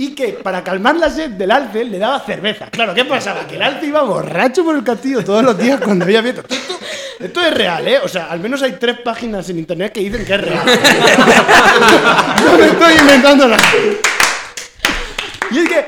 [0.00, 2.70] y que para calmar la sed del alce le daba cerveza.
[2.70, 3.44] Claro, ¿qué pasaba?
[3.48, 6.42] Que el alce iba borracho por el castillo todos los días cuando había fiesta.
[7.18, 7.98] Esto, es real, ¿eh?
[8.04, 10.64] O sea, al menos hay tres páginas en internet que dicen que es real.
[12.44, 13.62] no me estoy inventando nada.
[15.50, 15.84] Y es que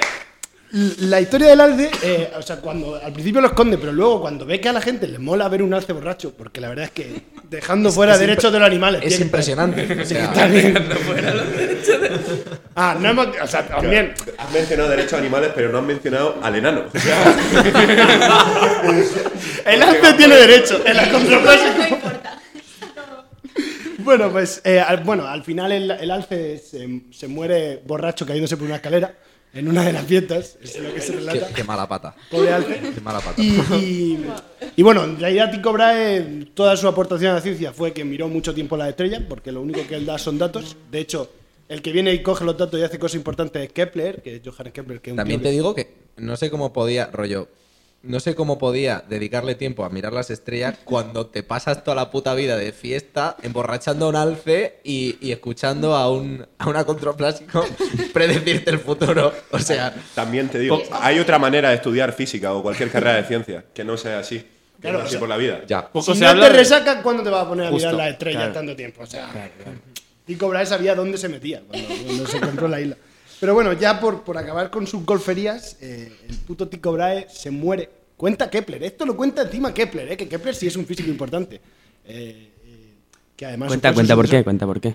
[0.73, 4.47] la historia del alce, eh, o sea, cuando al principio lo esconde, pero luego cuando
[4.47, 6.91] ve que a la gente le mola ver un alce borracho, porque la verdad es
[6.93, 9.01] que dejando fuera es derechos de los animales.
[9.05, 10.25] es impresionante, o Sí, sea.
[10.27, 10.75] está bien.
[12.77, 13.29] Ah, no hemos.
[13.43, 14.15] O sea, también.
[14.39, 16.85] Has mencionado derechos animales, pero no has mencionado al enano.
[16.95, 17.35] O sea,
[19.67, 21.97] El alce tiene derecho, el acondroplásico.
[24.03, 28.57] Bueno, pues eh, al, bueno, al final el, el alce se, se muere borracho cayéndose
[28.57, 29.13] por una escalera
[29.53, 30.57] en una de las fiestas.
[30.63, 31.49] Es lo que se relata.
[31.49, 32.15] Qué, qué mala pata.
[32.31, 32.81] Pobre alce.
[32.95, 33.41] Qué mala pata.
[33.43, 34.27] Y, y-
[34.77, 38.29] y bueno, en realidad Tycho Brahe, toda su aportación a la ciencia fue que miró
[38.29, 40.77] mucho tiempo las estrellas, porque lo único que él da son datos.
[40.91, 41.31] De hecho,
[41.69, 44.43] el que viene y coge los datos y hace cosas importantes es Kepler, que es
[44.45, 47.49] Johannes Kepler, que es un También te que- digo que no sé cómo podía, rollo,
[48.03, 52.11] no sé cómo podía dedicarle tiempo a mirar las estrellas cuando te pasas toda la
[52.11, 56.77] puta vida de fiesta emborrachando a un alce y, y escuchando a un, a un
[56.77, 57.65] acontroplásico
[58.15, 59.33] predecirte el futuro.
[59.51, 63.25] O sea, también te digo, hay otra manera de estudiar física o cualquier carrera de
[63.25, 64.39] ciencia que no sea así.
[64.39, 65.61] Que Claro, no sea así por la vida.
[65.67, 65.91] ya.
[66.01, 68.55] si no te resacas, ¿cuándo te vas a poner a mirar las estrellas claro.
[68.55, 69.03] tanto tiempo?
[69.03, 69.29] O sea,
[70.25, 72.97] Tycho Brahe sabía dónde se metía cuando, cuando se compró la isla.
[73.41, 77.51] Pero bueno, ya por, por acabar con sus golferías, eh, el puto Tycho Brahe se
[77.51, 77.89] muere.
[78.17, 81.61] Cuenta Kepler, esto lo cuenta encima Kepler, eh, que Kepler sí es un físico importante.
[82.05, 82.95] Eh, eh,
[83.35, 84.95] que además Cuenta, cuenta por qué, cuenta por qué.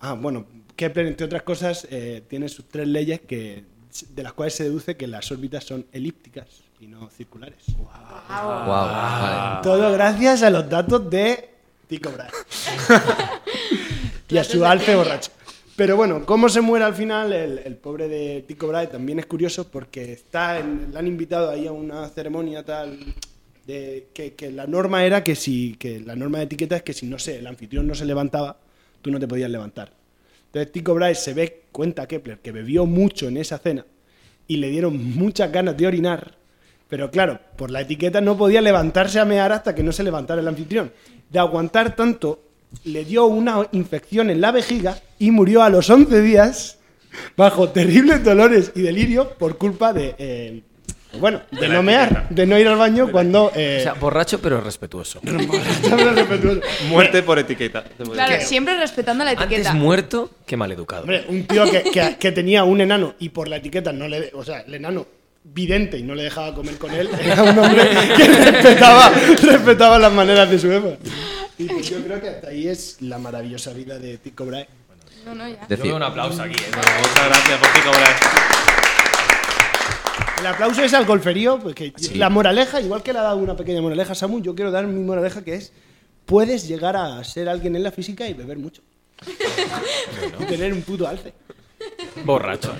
[0.00, 3.64] Ah, bueno, Kepler, entre otras cosas, eh, tiene sus tres leyes que
[4.10, 6.46] de las cuales se deduce que las órbitas son elípticas
[6.80, 7.58] y no circulares.
[7.76, 9.62] Guau, vale.
[9.62, 11.50] Todo gracias a los datos de
[11.88, 12.30] Tycho Brahe.
[14.28, 15.30] y a su alce borracho.
[15.76, 19.68] Pero bueno, cómo se muere al final el, pobre de Tycho Brahe también es curioso
[19.68, 22.96] porque está en- le han invitado ahí a una ceremonia tal
[23.66, 27.06] de que, la norma era que si que la norma de etiqueta es que si
[27.06, 28.56] no sé el anfitrión no se levantaba
[29.02, 29.90] tú no te podías levantar.
[30.46, 33.84] Entonces Tycho Brahe se ve cuenta Kepler que bebió mucho en esa cena
[34.46, 36.34] y le dieron muchas ganas de orinar,
[36.88, 40.40] pero claro, por la etiqueta no podía levantarse a mear hasta que no se levantara
[40.40, 40.92] el anfitrión.
[41.30, 42.42] De aguantar tanto,
[42.84, 46.78] le dio una infección en la vejiga y murió a los 11 días
[47.36, 50.62] bajo terribles dolores y delirio por culpa de, eh,
[51.20, 53.52] bueno, de, no mear, de no ir al baño cuando...
[53.54, 55.20] eh, O sea, borracho pero respetuoso.
[56.88, 57.84] Muerte por etiqueta.
[58.12, 59.70] Claro, siempre respetando la etiqueta.
[59.70, 61.02] Antes muerto que maleducado.
[61.02, 64.30] Hombre, un tío que, que- que tenía un enano y por la etiqueta no le.
[64.34, 65.06] O sea, el enano
[65.44, 67.82] vidente y no le dejaba comer con él, era un hombre
[68.16, 70.96] que respetaba, respetaba las maneras de su época.
[71.58, 74.68] Y pues yo creo que hasta ahí es la maravillosa vida de Tycho Brahe.
[75.24, 75.66] No, no, ya.
[75.68, 76.54] Yo veo un aplauso aquí.
[76.56, 76.66] ¿eh?
[76.66, 78.14] Muchas gracias por Tycho Brahe.
[80.40, 82.14] El aplauso es al golferío, porque Sí.
[82.16, 84.86] la moraleja, igual que le ha dado una pequeña moraleja a Samu, yo quiero dar
[84.86, 85.72] mi moraleja que es:
[86.26, 88.82] puedes llegar a ser alguien en la física y beber mucho.
[90.40, 91.32] y tener un puto alce.
[92.24, 92.74] Borracho.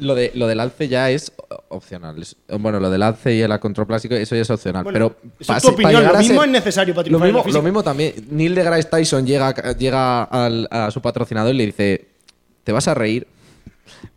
[0.00, 1.32] Lo, de, lo del alce ya es
[1.68, 2.16] opcional.
[2.58, 4.84] Bueno, lo del alce y el acontroplásico, eso ya es opcional.
[4.84, 7.58] Bueno, pero eso es tu opinión, lo mismo ser- es necesario para lo mismo, física.
[7.58, 8.14] lo mismo también.
[8.30, 12.08] Neil deGrasse Tyson llega, llega al- a su patrocinador y le dice:
[12.64, 13.26] Te vas a reír,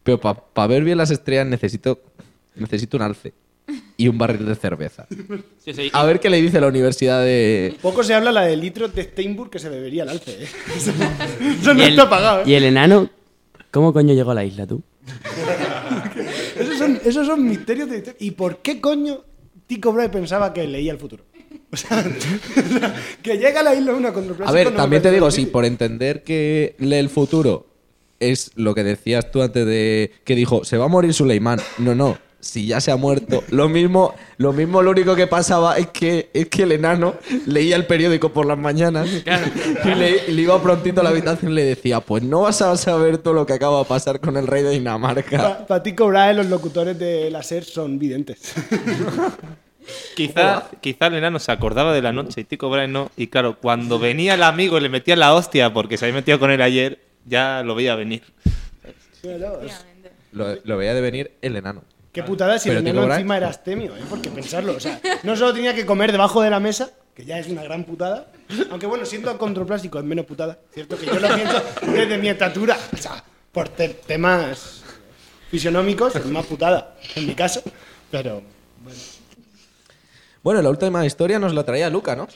[0.04, 2.00] pero para ver bien las estrellas necesito,
[2.56, 3.34] necesito un alce
[3.98, 5.06] y un barril de cerveza.
[5.63, 5.89] Sí, sí.
[5.93, 7.76] A ver qué le dice la universidad de.
[7.82, 10.43] Poco se habla la de litros de Steinburg que se bebería el alce.
[10.43, 10.48] ¿eh?
[11.62, 12.39] Eso no Y el, está pagado.
[12.41, 12.43] ¿eh?
[12.48, 13.10] y el enano,
[13.72, 14.82] ¿cómo coño llegó a la isla tú?
[17.06, 18.16] Esos son, misterios de.
[18.20, 19.24] ¿Y por qué coño
[19.68, 21.26] Tycho Brahe pensaba que leía el futuro?
[21.72, 22.04] O sea,
[23.24, 24.10] que llega a la isla una.
[24.46, 25.46] A ver, no también te digo, difícil.
[25.46, 27.68] si por entender que lee el futuro
[28.20, 31.60] es lo que decías tú antes de que dijo, se va a morir Suleimán.
[31.78, 33.43] No, no, si ya se ha muerto.
[33.49, 37.75] Lo mismo, lo mismo, lo único que pasaba es que, es que el enano leía
[37.77, 41.56] el periódico por las mañanas y, le, y le iba prontito a la habitación y
[41.56, 44.45] le decía, pues no vas a saber todo lo que acaba de pasar con el
[44.45, 45.65] rey de Dinamarca.
[45.67, 48.53] Para Tycho Brahe los locutores de la SER son videntes.
[50.15, 53.12] Quizá, quizá el enano se acordaba de la noche y Tycho Brahe no.
[53.17, 56.39] Y claro, cuando venía el amigo y le metía la hostia porque se había metido
[56.39, 58.23] con él ayer, ya lo veía venir.
[60.32, 61.84] Lo, lo veía de venir el enano.
[62.13, 64.02] Qué putada si enano Brahe- encima era astemio, ¿eh?
[64.10, 67.39] Porque pensarlo, o sea, no solo tenía que comer debajo de la mesa, que ya
[67.39, 68.28] es una gran putada,
[68.69, 70.95] aunque bueno, siendo contraplástico es menos putada, ¿cierto?
[70.97, 74.84] Que yo lo pienso desde mi estatura, o sea, por te- temas
[75.49, 77.62] fisionómicos es más putada, en mi caso,
[78.12, 78.43] pero
[78.84, 78.99] bueno.
[80.43, 82.28] Bueno, la última historia nos la traía Luca, ¿no?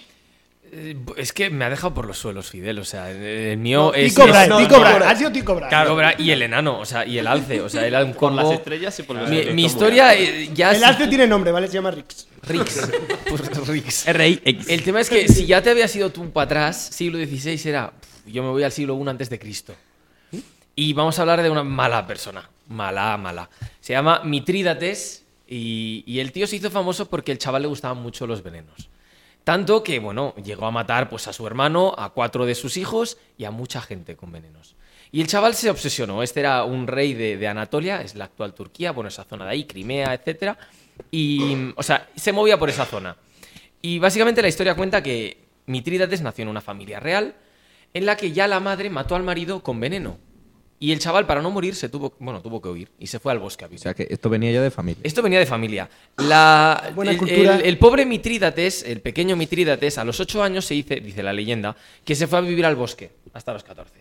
[0.71, 2.79] Eh, Es que me ha dejado por los suelos, Fidel.
[2.79, 4.17] O sea, el mío No, es.
[4.17, 5.05] Es- Brahe, no, no, Brahe, no.
[5.05, 5.95] ha sido Brahe.
[5.95, 7.61] Brahe y el enano, o sea, y el alce.
[7.61, 10.71] O sea, era un Por las estrellas y por los Mi, mi historia eh, ya.
[10.71, 11.67] El arte tiene nombre, ¿vale?
[11.67, 12.27] Se llama Rix.
[12.43, 12.89] Rix.
[13.29, 14.07] Pues Rix.
[14.07, 14.69] R-I-X.
[14.69, 17.93] El tema es que si ya te habías ido tú para atrás, siglo XVI era.
[18.25, 19.73] Yo me voy al siglo I antes de Cristo.
[20.75, 22.49] Y vamos a hablar de una mala persona.
[22.67, 23.49] Mala, mala.
[23.81, 25.23] Se llama Mitrídates.
[25.49, 28.89] Y, y el tío se hizo famoso porque el chaval le gustaban mucho los venenos.
[29.47, 33.17] Tanto que, bueno, llegó a matar pues, a su hermano, a cuatro de sus hijos
[33.37, 34.75] y a mucha gente con venenos.
[35.09, 36.21] Y el chaval se obsesionó.
[36.21, 39.51] Este era un rey de, de Anatolia, es la actual Turquía, bueno, esa zona de
[39.51, 40.57] ahí, Crimea, etc.
[41.11, 43.15] Y, o sea, se movía por esa zona.
[43.81, 47.33] Y básicamente la historia cuenta que Mitrídates nació en una familia real
[47.93, 50.17] en la que ya la madre mató al marido con veneno.
[50.79, 53.31] Y el chaval, para no morir, se tuvo, bueno, tuvo que huir y se fue
[53.31, 53.79] al bosque a vivir.
[53.79, 55.01] O sea que esto venía ya de familia.
[55.03, 55.89] Esto venía de familia.
[56.17, 57.55] La, Buena el, cultura.
[57.55, 61.33] el- el pobre Mitrídates, el pequeño Mitrídates, a los 8 años se dice, dice la
[61.33, 63.91] leyenda, que se fue a vivir al bosque hasta los 14,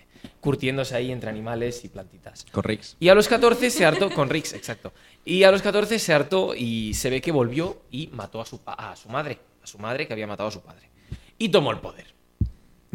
[0.40, 2.44] curtiéndose ahí entre animales y plantitas.
[2.52, 2.96] Con Rix.
[3.00, 4.92] Y a los 14 se hartó, con Rix, exacto.
[5.24, 8.60] Y a los 14 se hartó y se ve que volvió y mató a su,
[8.66, 10.90] a su madre, a su madre que había matado a su padre.
[11.38, 12.15] Y tomó el poder.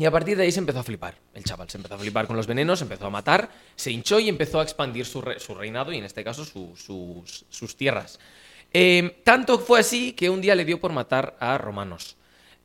[0.02, 1.16] Y a partir de ahí se empezó a flipar.
[1.32, 4.30] El chaval se empezó a flipar con los venenos, empezó a matar, se hinchó y
[4.30, 6.74] empezó a expandir su, su reinado y en este caso su-
[7.52, 8.20] sus, tierras.
[8.74, 12.16] Eh, tanto fue así que un día le dio por matar a romanos.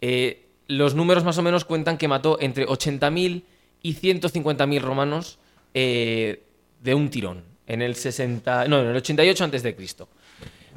[0.01, 3.42] Eh, los números más o menos cuentan que mató entre 80.000
[3.83, 5.38] y 150.000 romanos
[5.75, 6.42] eh,
[6.81, 7.44] de un tirón.
[7.66, 10.09] En el 60, no, en el 88 antes de Cristo.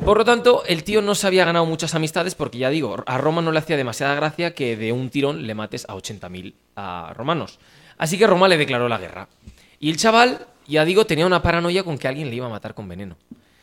[0.04, 3.18] Por lo tanto, el tío no se había ganado muchas amistades porque ya digo, a
[3.18, 7.14] Roma no le hacía demasiada gracia que de un tirón le mates a 80.000 a
[7.16, 7.60] romanos.
[7.98, 9.28] Así que Roma le declaró la guerra.
[9.80, 12.74] Y el chaval, ya digo, tenía una paranoia con que alguien le iba a matar
[12.74, 13.18] con veneno.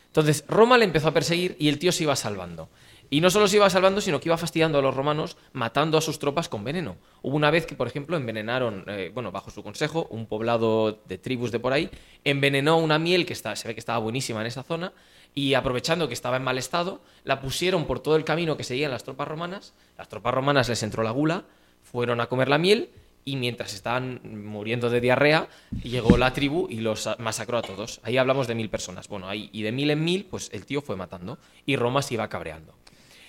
[0.07, 2.69] Entonces, Roma le empezó a perseguir y el tío se iba salvando.
[3.09, 6.01] Y no solo se iba salvando, sino que iba fastidiando a los romanos, matando a
[6.01, 6.97] sus tropas con veneno.
[7.21, 11.17] Hubo una vez que, por ejemplo, envenenaron, eh, bueno, bajo su consejo, un poblado de
[11.17, 11.89] tribus de por ahí,
[12.23, 14.91] envenenó una miel que está, se ve que estaba buenísima en esa zona,
[15.37, 18.89] y aprovechando que estaba en mal estado, la pusieron por todo el camino que seguían
[18.89, 19.75] las tropas romanas.
[19.95, 21.43] Las tropas romanas les entró la gula,
[21.83, 22.89] fueron a comer la miel,
[23.23, 25.47] y mientras estaban muriendo de diarrea,
[25.83, 27.99] llegó la tribu y los masacró a todos.
[28.01, 29.07] Ahí hablamos de mil personas.
[29.09, 32.15] Bueno, ahí, y de mil en mil, pues el tío fue matando, y Roma se
[32.15, 32.73] iba cabreando.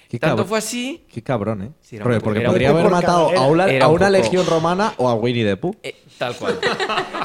[0.09, 1.71] Qué Tanto fue así Qué cabrón, ¿eh?
[1.83, 5.77] Sí, Porque- podría haber matado a una, a legión romana o a Winnie the Pooh.
[5.83, 6.59] Eh, tal cual.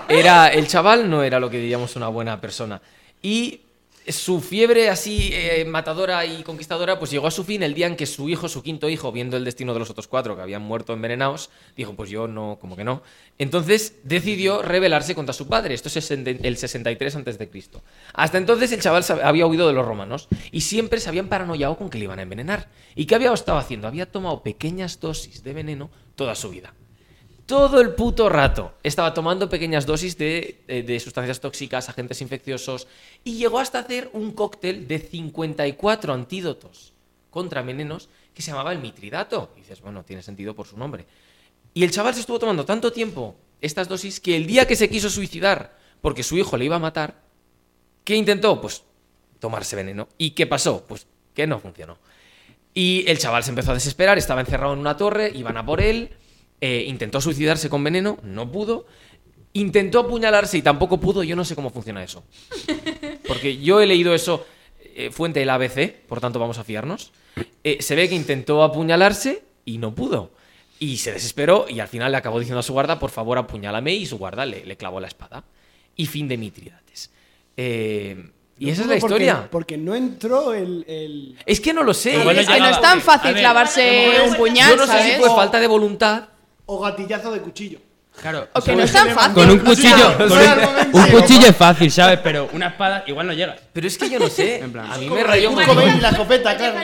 [0.10, 2.82] Era, el chaval no era lo que diríamos una buena persona.
[3.22, 3.62] Y
[4.07, 7.95] su fiebre así eh, matadora y conquistadora pues llegó a su fin el día en
[7.95, 10.61] que su hijo, su quinto hijo, viendo el destino de los otros cuatro que habían
[10.61, 13.01] muerto envenenados, dijo pues yo no, como que no.
[13.37, 15.73] Entonces decidió rebelarse contra su padre.
[15.73, 17.81] Esto es el 63 antes de Cristo.
[18.13, 21.89] Hasta entonces el chaval había huido de los romanos y siempre se habían paranoiado con
[21.89, 22.69] que le iban a envenenar.
[22.95, 23.87] ¿Y qué había estado haciendo?
[23.87, 26.73] Había tomado pequeñas dosis de veneno toda su vida.
[27.45, 32.87] Todo el puto rato estaba tomando pequeñas dosis de, de- de sustancias tóxicas, agentes infecciosos,
[33.23, 36.93] y llegó hasta hacer un cóctel de 54 antídotos
[37.29, 39.51] contra venenos que se llamaba el mitridato.
[39.55, 41.05] Y dices, bueno, tiene sentido por su nombre.
[41.73, 44.89] Y el chaval se estuvo tomando tanto tiempo estas dosis que el día que se
[44.89, 47.21] quiso suicidar porque su hijo le iba a matar,
[48.03, 48.59] ¿qué intentó?
[48.59, 48.83] Pues
[49.39, 50.09] tomarse veneno.
[50.17, 50.86] ¿Y qué pasó?
[50.86, 51.97] Pues que no funcionó.
[52.73, 55.79] Y el chaval se empezó a desesperar, estaba encerrado en una torre, iban a por
[55.79, 56.09] él,
[56.59, 58.86] eh, intentó suicidarse con veneno, no pudo.
[59.53, 62.23] Intentó apuñalarse y tampoco pudo, yo no sé cómo funciona eso.
[63.27, 64.45] Porque yo he leído eso,
[64.95, 67.12] eh, fuente del ABC, por tanto vamos a fiarnos.
[67.63, 70.31] Eh, se ve que intentó apuñalarse y no pudo.
[70.79, 73.93] Y se desesperó y al final le acabó diciendo a su guarda, por favor apuñálame,
[73.93, 75.43] y su guarda le, le clavó la espada.
[75.95, 77.12] Y fin de Mitridates.
[77.55, 79.47] Eh, y No esa es la porque- historia.
[79.51, 80.83] Porque no entró el.
[80.88, 82.15] el- Es que no lo sé.
[82.19, 85.13] Igual es que no es tan fácil clavarse un puñal, Yo no sé ¿sabes?
[85.15, 86.29] si fue falta de voluntad.
[86.65, 87.79] O gatillazo de cuchillo.
[88.21, 88.47] Claro.
[88.54, 89.34] O que no es tan fácil.
[89.34, 90.39] Con un cuchillo, con un,
[90.93, 92.19] un cuchillo es fácil, ¿sabes?
[92.23, 93.60] Pero una espada igual no llegas.
[93.73, 94.60] Pero es que yo no sé.
[94.60, 95.63] En plan, a mí me la rayó de un.
[95.65, 96.80] Cobain, la escopeta, claro.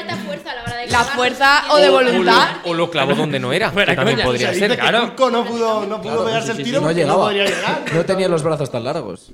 [0.89, 2.57] La fuerza o de voluntad.
[2.65, 3.71] O lo clavó donde no era.
[3.71, 4.25] Que también coña.
[4.25, 4.79] podría O sea, dice ser.
[4.79, 5.13] claro.
[5.31, 7.23] No pudo, no pudo pegarse el tiro No llegaba.
[7.25, 7.85] podría llegar.
[7.93, 9.31] No tenía los brazos tan largos.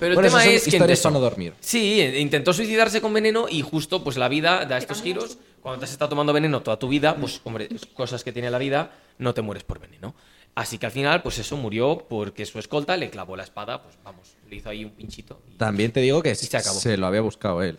[0.00, 1.54] Pero el tema es que intentó- no dormir.
[1.60, 5.38] Sí, intentó suicidarse con veneno y justo pues la vida da estos giros.
[5.62, 8.56] Cuando te has estado tomando veneno toda tu vida, pues hombre, cosas que tiene la
[8.58, 10.14] vida, no te mueres por veneno.
[10.54, 13.96] Así que al final, pues eso murió porque su escolta le clavó la espada, pues
[14.04, 15.40] vamos, le hizo ahí un pinchito.
[15.50, 16.78] y- También te digo que se acabó.
[16.78, 17.78] se lo había buscado él.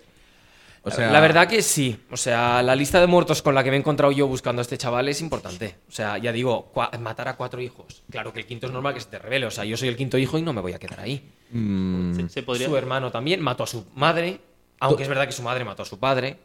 [0.84, 2.00] O sea, la verdad que sí.
[2.10, 4.64] O sea, la lista de muertos con la que me he encontrado yo buscando a
[4.64, 5.76] este chaval es importante.
[5.88, 8.02] O sea, ya digo, matar a cuatro hijos.
[8.10, 9.46] Claro que el quinto es normal que se te revele.
[9.46, 11.30] O sea, yo soy el quinto hijo y no me voy a quedar ahí.
[11.52, 12.68] mm, Se, se podría...
[12.68, 14.40] Su hermano también mató a su madre.
[14.80, 16.40] Aunque es verdad que su madre mató a su padre.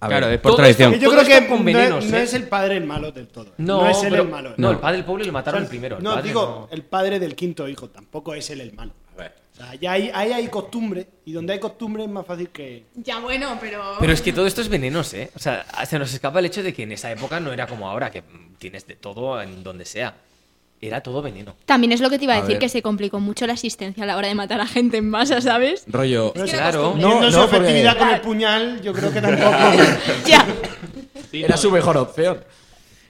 [0.00, 0.92] A Claro, ver, es por tradición.
[0.94, 2.22] esto- Yo creo que no, venenos, no ¿eh?
[2.22, 3.52] es el padre el malo del todo.
[3.58, 4.54] No, es él pero- el malo.
[4.56, 5.96] No, el padre del pobre le mataron el primero.
[5.98, 6.74] el no, padre digo, no.
[6.74, 7.88] el padre del quinto hijo.
[7.88, 8.92] Tampoco es él el malo.
[9.52, 11.06] O sea, ya hay, ahí hay costumbre.
[11.26, 12.86] Y donde hay costumbre es más fácil que.
[12.94, 13.96] Ya bueno, pero.
[14.00, 15.30] Pero es que todo esto es venenos, ¿eh?
[15.34, 17.88] O sea, se nos escapa el hecho de que en esa época no era como
[17.88, 18.22] ahora, que
[18.58, 20.14] tienes de todo en donde sea.
[20.82, 21.54] Era todo veneno.
[21.66, 22.60] También es lo que te iba a, A decir, ver.
[22.60, 25.40] que se complicó mucho la asistencia a la hora de matar a gente en masa,
[25.42, 25.84] ¿sabes?
[25.86, 26.32] rollo.
[26.32, 26.94] Pero Claro.
[26.94, 29.50] Viendo No, su no, porque- efectividad con el puñal, yo creo que tampoco.
[30.26, 30.46] ya.
[31.32, 32.42] Era su mejor opción.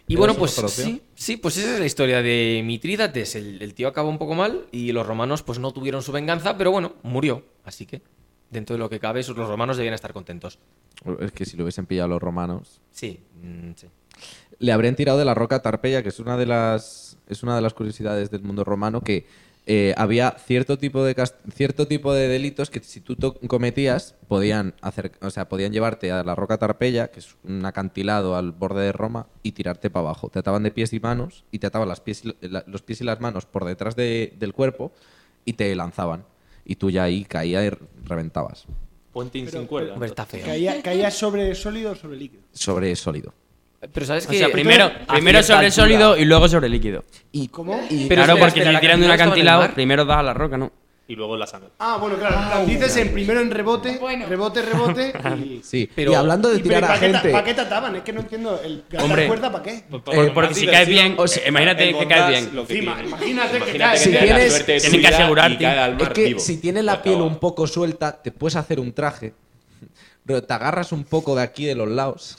[0.09, 3.37] Y bueno, pues sí, sí, pues esa es la historia de Mitrídates.
[3.37, 6.59] El, el tío acabó un poco mal y los romanos pues no tuvieron su venganza,
[6.59, 7.45] pero bueno, murió.
[7.65, 8.03] Así que,
[8.51, 10.59] dentro de lo que cabe, los romanos debían estar contentos.
[11.21, 12.81] Es que si lo hubiesen pillado los romanos.
[12.91, 13.87] Sí, mm, sí.
[14.59, 17.62] Le habrían tirado de la roca Tarpeya, que es una de las, es una de
[17.62, 19.27] las curiosidades del mundo romano, que
[19.66, 21.14] eh, había cierto tipo, de
[21.55, 23.14] cierto tipo de delitos que si tú
[23.47, 28.37] cometías podían hacer, o sea, podían llevarte a la roca Tarpeya, que es un acantilado
[28.37, 30.29] al borde de Roma, y tirarte para abajo.
[30.31, 33.01] Te ataban de pies y manos y te ataban las pies y- la- los pies
[33.03, 34.93] y las manos por detrás de- del cuerpo
[35.45, 36.24] y te lanzaban.
[36.64, 37.70] Y tú ya ahí caías y
[38.07, 38.64] reventabas.
[39.93, 40.45] Hombre, está feo.
[40.47, 42.43] caía, caía sobre sólido o sobre líquido.
[42.53, 43.35] Sobre sólido.
[43.93, 44.91] Pero sabes O que sea, primero,
[45.43, 47.03] sobre altura- sólido y luego sobre líquido.
[47.33, 47.81] Y, ¿Cómo?
[47.89, 50.18] y- Pero claro, espera, porque espera, si ¿el tiran de un acantilado el primero das
[50.18, 50.70] a la roca, ¿no?
[51.09, 51.70] Y luego la sangre.
[51.81, 52.64] Ah, bueno, claro.
[52.66, 54.26] dices en primero en rebote, Bueno.
[54.28, 55.12] rebote, rebote.
[55.45, 57.33] Y, sí, Pero- y hablando de y, pero tirar a ¿para qué ta- gente...
[57.33, 57.97] ¿Para qué te ataban?
[57.97, 58.61] Es que no entiendo.
[58.62, 59.26] El Hombre.
[59.26, 59.83] cuerda para qué?
[59.91, 61.16] Por- Eh, por porque si caes bien,
[61.49, 62.55] imagínate el que caes bien.
[62.55, 63.03] lo que Sí, tiene.
[63.09, 64.01] imagínate que caes.
[64.03, 66.03] Si tienes- tienen que asegurarte.
[66.05, 66.39] Es que vivo.
[66.41, 69.33] si tienes la piel un poco suelta, te puedes hacer un traje.
[70.26, 72.39] Pero te agarras un poco de aquí de los lados,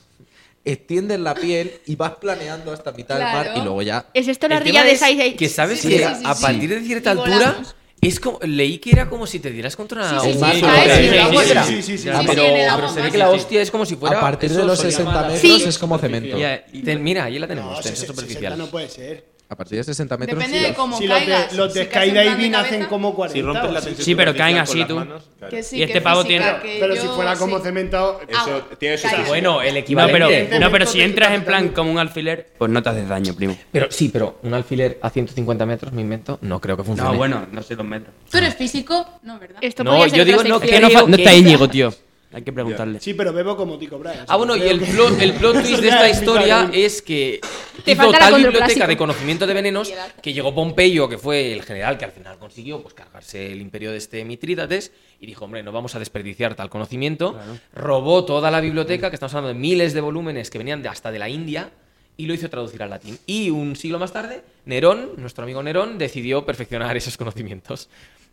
[0.63, 3.59] extiendes la piel y vas planeando hasta mitad del mar Claro.
[3.59, 4.05] y luego ya.
[4.13, 6.15] ¿Es esto la El ardilla tema de es Sai que sabes Sí, que sí, a-
[6.15, 6.41] sí, a sí.
[6.41, 7.75] partir de cierta Y altura volamos.
[8.01, 10.43] Es como, leí que era como si te dieras contra Sí, una sí, sí, un-
[10.43, 11.63] sí, sí, sí, sí, Piedra.
[11.63, 13.29] sí, sí, sí, Ah, sí, pero, sí, en el pero agua se ve que la
[13.29, 14.17] hostia es como si fuera.
[14.17, 15.63] A partir de los se 60 llama- metros Sí.
[15.69, 16.35] es como cemento.
[16.37, 18.57] Ya, y ten- mira, ahí la tenemos, No, tensión 60 superficial.
[18.57, 19.30] no puede ser.
[19.51, 20.39] A partir de 60 metros.
[20.39, 20.65] Depende sí.
[20.65, 23.33] de cómo Si los de, los de Si skydiving hacen como 40.
[23.37, 24.95] Si rompes la tensión Sí, pero caen así tú.
[24.95, 25.51] las manos, claro.
[25.53, 26.45] Que sí, Y este que pavo tiene-
[26.79, 27.63] Pero si fuera como sí.
[27.63, 28.21] cemento.
[28.29, 29.09] Eso tiene su.
[29.27, 30.47] Bueno, el No, equivalente.
[30.49, 33.35] pero, no, pero si entras en plan como un alfiler, pues no te haces daño,
[33.35, 33.57] primo.
[33.73, 37.11] Pero sí, pero un alfiler a 150 metros, me invento, no creo que funcione.
[37.11, 38.13] No, bueno, no sé los metros.
[38.31, 39.05] ¿Tú eres físico?
[39.23, 39.57] No, ¿verdad?
[39.59, 41.93] Esto No, yo digo no, que no, no está Íñigo, tío.
[42.33, 42.99] Hay que preguntarle.
[42.99, 44.19] Sí, pero bebo como Tico Brahe.
[44.27, 47.41] Ah, bueno, y el plot, el plot twist de esta historia es que
[47.83, 51.97] Te hizo tal biblioteca de conocimiento de venenos que llegó Pompeyo, que fue el general
[51.97, 55.71] que al final consiguió pues, cargarse el imperio de este Mitrídates, y dijo, hombre, no
[55.71, 57.37] vamos a desperdiciar tal conocimiento.
[57.73, 61.11] Robó toda la biblioteca, que estamos hablando de miles de volúmenes que venían de, hasta
[61.11, 61.71] de la India,
[62.17, 63.17] y lo hizo traducir al latín.
[63.25, 67.89] Y un siglo más tarde, Nerón, nuestro amigo Nerón, decidió perfeccionar esos conocimientos.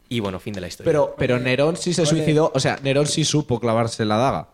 [0.08, 0.88] Y bueno, fin de la historia.
[0.90, 4.48] Pero, pero Nerón sí se suicidó, o sea, Nerón sí supo clavarse la daga.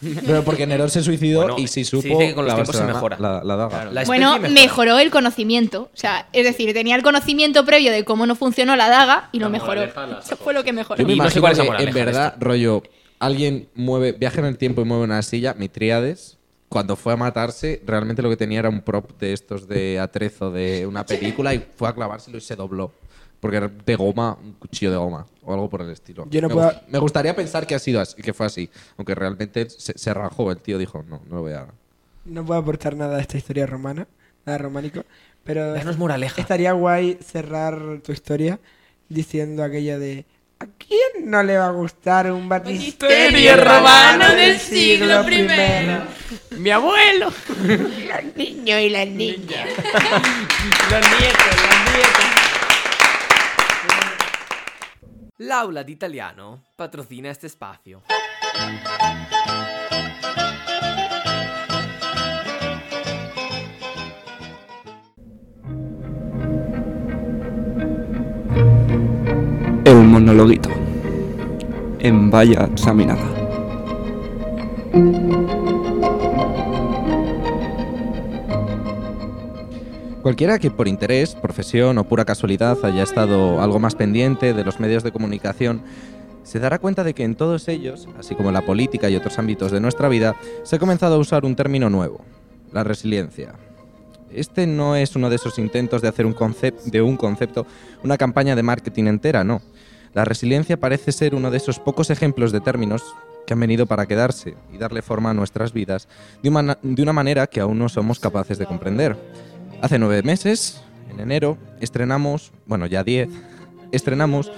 [0.00, 2.72] Pero porque Nerón se suicidó Bueno, y sí se supo dice que con los clavarse
[2.72, 3.16] tiempos se la- mejora.
[3.18, 3.76] La, la daga.
[3.86, 4.48] La especie Bueno, mejora.
[4.50, 5.82] mejoró el conocimiento.
[5.92, 9.40] O sea, es decir, tenía el conocimiento previo de cómo no funcionó la daga y
[9.40, 9.82] lo mejoró.
[9.82, 11.00] Eso fue lo que mejoró.
[11.00, 12.82] Yo me Y no sé imagino cuál es la que, moraleja en de verdad, rollo,
[13.18, 16.38] alguien mueve, viaja en el tiempo y mueve una silla, Mitríades,
[16.68, 20.52] cuando fue a matarse, realmente lo que tenía era un prop de estos de atrezo
[20.52, 22.92] de una película y fue a clavárselo y se dobló.
[23.40, 26.26] Porque era de goma, un cuchillo de goma o algo por el estilo.
[26.30, 29.14] Yo no me, puedo- me gustaría pensar que ha sido así, que fue así, aunque
[29.14, 30.50] realmente se, se rajó.
[30.50, 31.66] El tío dijo, no, no lo voy a.
[32.24, 34.06] No puedo aportar nada a esta historia romana,
[34.44, 35.04] nada románico,
[35.44, 36.40] pero Danos moraleja.
[36.40, 38.58] estaría guay cerrar tu historia
[39.08, 40.26] diciendo aquella de
[40.60, 46.02] ¿A quién no le va a gustar un batisterio romano del siglo primero?
[46.58, 47.32] ¡Mi abuelo!
[47.62, 49.68] Los niños y las niñas.
[50.90, 52.26] los nietos, los nietos.
[55.42, 58.02] L'aula di italiano patrocina este espacio.
[69.84, 70.70] El monologuito.
[72.00, 73.38] En Vaya Examinada.
[80.28, 84.78] Cualquiera que por interés, profesión o pura casualidad haya estado algo más pendiente de los
[84.78, 85.80] medios de comunicación,
[86.42, 89.38] se dará cuenta de que en todos ellos, así como en la política y otros
[89.38, 92.26] ámbitos de nuestra vida, se ha comenzado a usar un término nuevo,
[92.74, 93.54] la resiliencia.
[94.30, 96.36] Este no es uno de esos intentos de hacer un
[96.84, 97.66] de un concepto
[98.04, 99.62] una campaña de marketing entera, no.
[100.12, 103.02] La resiliencia parece ser uno de esos pocos ejemplos de términos
[103.46, 106.06] que han venido para quedarse y darle forma a nuestras vidas
[106.42, 109.16] de una, de una manera que aún no somos capaces de comprender.
[109.80, 113.28] Hace nueve meses, en enero, estrenamos, bueno, ya diez,
[113.92, 114.50] estrenamos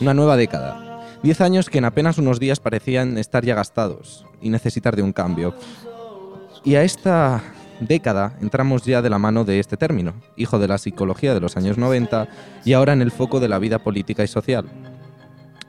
[0.00, 1.06] una nueva década.
[1.22, 5.12] Diez años que en apenas unos días parecían estar ya gastados y necesitar de un
[5.12, 5.54] cambio.
[6.64, 7.42] Y a esta
[7.80, 11.58] década entramos ya de la mano de este término, hijo de la psicología de los
[11.58, 12.28] años 90
[12.64, 14.70] y ahora en el foco de la vida política y social.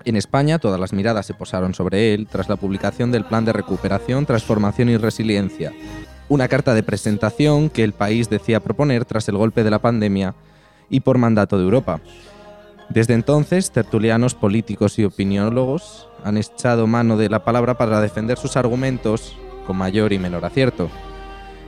[0.05, 3.53] En España todas las miradas se posaron sobre él tras la publicación del Plan de
[3.53, 5.73] Recuperación, Transformación y Resiliencia,
[6.29, 10.35] una carta de presentación que el país decía proponer tras el golpe de la pandemia
[10.89, 11.99] y por mandato de Europa.
[12.89, 18.55] Desde entonces, tertulianos, políticos y opiniólogos han echado mano de la palabra para defender sus
[18.55, 20.89] argumentos con mayor y menor acierto.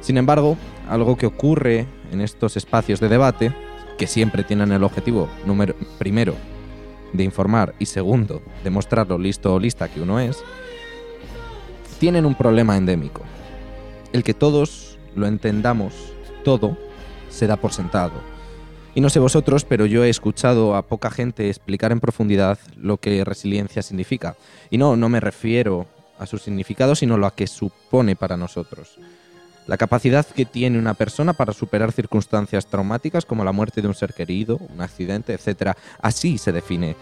[0.02, 0.58] Sin embargo,
[0.90, 3.54] algo que ocurre en estos espacios de debate,
[3.98, 6.36] que siempre tienen el objetivo, número, primero,
[7.14, 10.44] de informar y segundo, de mostrar lo listo o lista que uno es,
[12.00, 13.22] tienen un problema endémico.
[14.16, 15.94] El que todos lo entendamos
[16.46, 16.78] todo
[17.28, 18.14] se da por sentado.
[18.94, 22.96] Y no sé vosotros, pero yo he escuchado a poca gente explicar en profundidad lo
[22.96, 24.38] que resiliencia significa.
[24.70, 25.86] Y no, no me refiero
[26.18, 28.98] a su significado, sino lo que supone para nosotros.
[29.68, 33.96] La capacidad que tiene una persona para superar circunstancias traumáticas como la muerte de un
[33.96, 35.74] ser querido, un accidente, etc.
[36.02, 36.96] Así se define.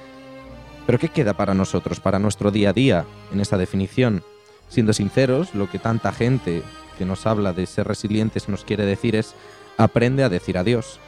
[0.88, 4.24] Pero ¿qué queda para nosotros, para nuestro día a día, en esa definición?
[4.68, 6.64] Siendo sinceros, lo que tanta gente
[6.98, 9.36] que nos habla de ser resilientes nos quiere decir es
[9.78, 11.00] aprende a decir adiós.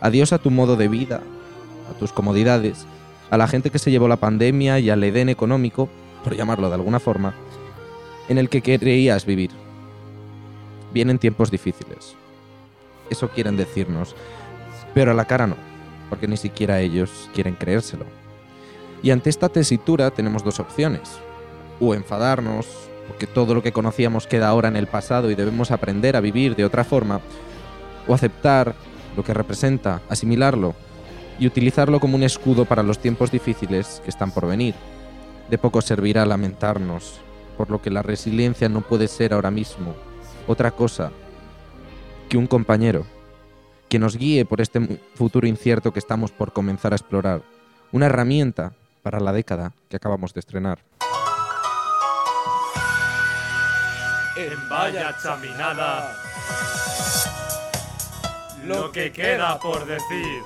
[0.00, 1.22] Adiós a tu modo de vida,
[1.90, 2.86] a tus comodidades,
[3.30, 5.88] a la gente que se llevó la pandemia y al edén económico,
[6.22, 7.34] por llamarlo de alguna forma,
[8.28, 9.50] en el que creías vivir.
[10.92, 12.14] Vienen tiempos difíciles.
[13.10, 14.14] Eso quieren decirnos.
[14.94, 15.56] Pero a la cara no,
[16.10, 18.04] porque ni siquiera ellos quieren creérselo.
[19.02, 21.18] Y ante esta tesitura tenemos dos opciones.
[21.80, 22.66] O enfadarnos,
[23.12, 26.56] porque todo lo que conocíamos queda ahora en el pasado y debemos aprender a vivir
[26.56, 27.20] de otra forma,
[28.08, 28.74] o aceptar
[29.14, 30.74] lo que representa, asimilarlo
[31.38, 34.74] y utilizarlo como un escudo para los tiempos difíciles que están por venir.
[35.50, 37.20] De poco servirá lamentarnos,
[37.58, 39.94] por lo que la resiliencia no puede ser ahora mismo
[40.46, 41.12] otra cosa
[42.30, 43.04] que un compañero
[43.90, 44.80] que nos guíe por este
[45.16, 47.42] futuro incierto que estamos por comenzar a explorar,
[47.92, 50.78] una herramienta para la década que acabamos de estrenar.
[54.44, 56.16] En Vaya Chaminada.
[58.64, 60.42] Lo que queda por decir.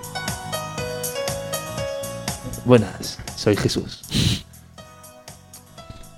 [2.66, 4.02] Buenas, soy Jesús.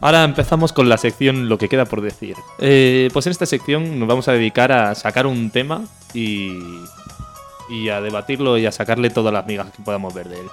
[0.00, 2.34] Ahora empezamos con la sección Lo que queda por decir.
[2.58, 6.58] Eh, pues en esta sección nos vamos a dedicar a sacar un tema y,
[7.70, 10.46] y a debatirlo y a sacarle todas las migas que podamos ver de él.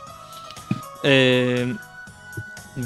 [1.02, 1.76] Eh,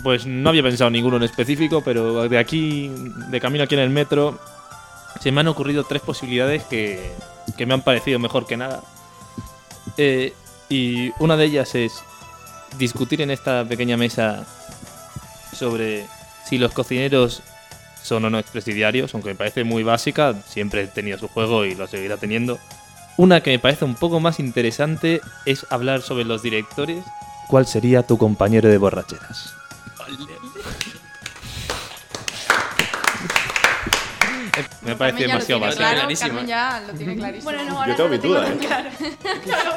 [0.04, 2.92] pues no había pensado ninguno en específico, pero de aquí,
[3.30, 4.40] de camino aquí en el metro,
[5.20, 7.12] se me han ocurrido tres posibilidades que,
[7.58, 8.82] que me han parecido mejor que nada.
[9.98, 10.34] Eh,
[10.70, 12.04] y una de ellas es
[12.78, 14.46] discutir en esta pequeña mesa
[15.54, 16.06] sobre
[16.46, 17.42] si los cocineros
[18.04, 21.76] son o no expresidiarios, aunque me parece muy básica, siempre he tenido su juego y
[21.76, 22.60] lo seguirá teniendo.
[23.18, 27.04] Una que me parece un poco más interesante es hablar sobre los directores.
[27.48, 29.54] ¿Cuál sería tu compañero de borracheras?
[34.82, 35.78] Me parece demasiado básico.
[35.84, 37.44] claro, Carmen ya lo tiene clarísimo.
[37.52, 38.58] Bueno, no, Yo ahora tengo no mi lo tengo duda, tan ¿eh?
[38.66, 38.90] claro.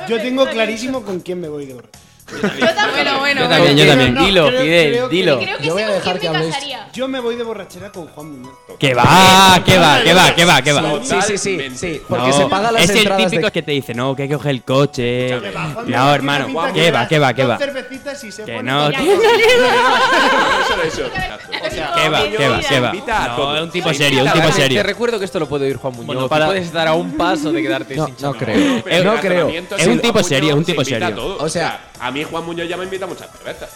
[0.08, 1.98] Yo tengo clarísimo con quién me voy de borracho.
[2.40, 2.92] Yo también.
[2.92, 4.14] Bueno, bueno, Yo también, yo también.
[4.14, 5.38] No, Dilo, creo- Fidel, creo que- dilo.
[5.38, 6.54] Creo que Yo voy sé a con dejar quién que me habléis.
[6.54, 6.88] casaría.
[6.92, 8.52] Yo me voy de borrachera con Juan Muñoz.
[8.78, 10.82] Que va, que va, que va, que va, que va.
[11.02, 13.52] Sí, sí, sí, sí, porque No, se pagan las es el entradas típico de...
[13.52, 15.38] que te dice, no, que hay que coger el coche.
[15.52, 17.58] Juan No, tiene hermano, que va, que va, que dos va.
[17.58, 18.96] cervecitas y se Que pone no, que
[20.86, 21.02] eso.
[21.02, 22.88] que va, que va, que va.
[22.88, 23.56] Invita a No, todos.
[23.56, 24.78] es un tipo Invita serio, un tipo serio.
[24.78, 26.06] Te recuerdo que esto lo puede oír Juan Muñoz.
[26.06, 28.82] Bueno, para- puedes estar a un paso de quedarte No, sin no creo.
[29.04, 29.48] No creo.
[29.78, 31.36] Es un tipo serio, un se tipo serio.
[31.38, 33.70] O sea- a mí Juan Muñoz ya me invita muchas cervezas.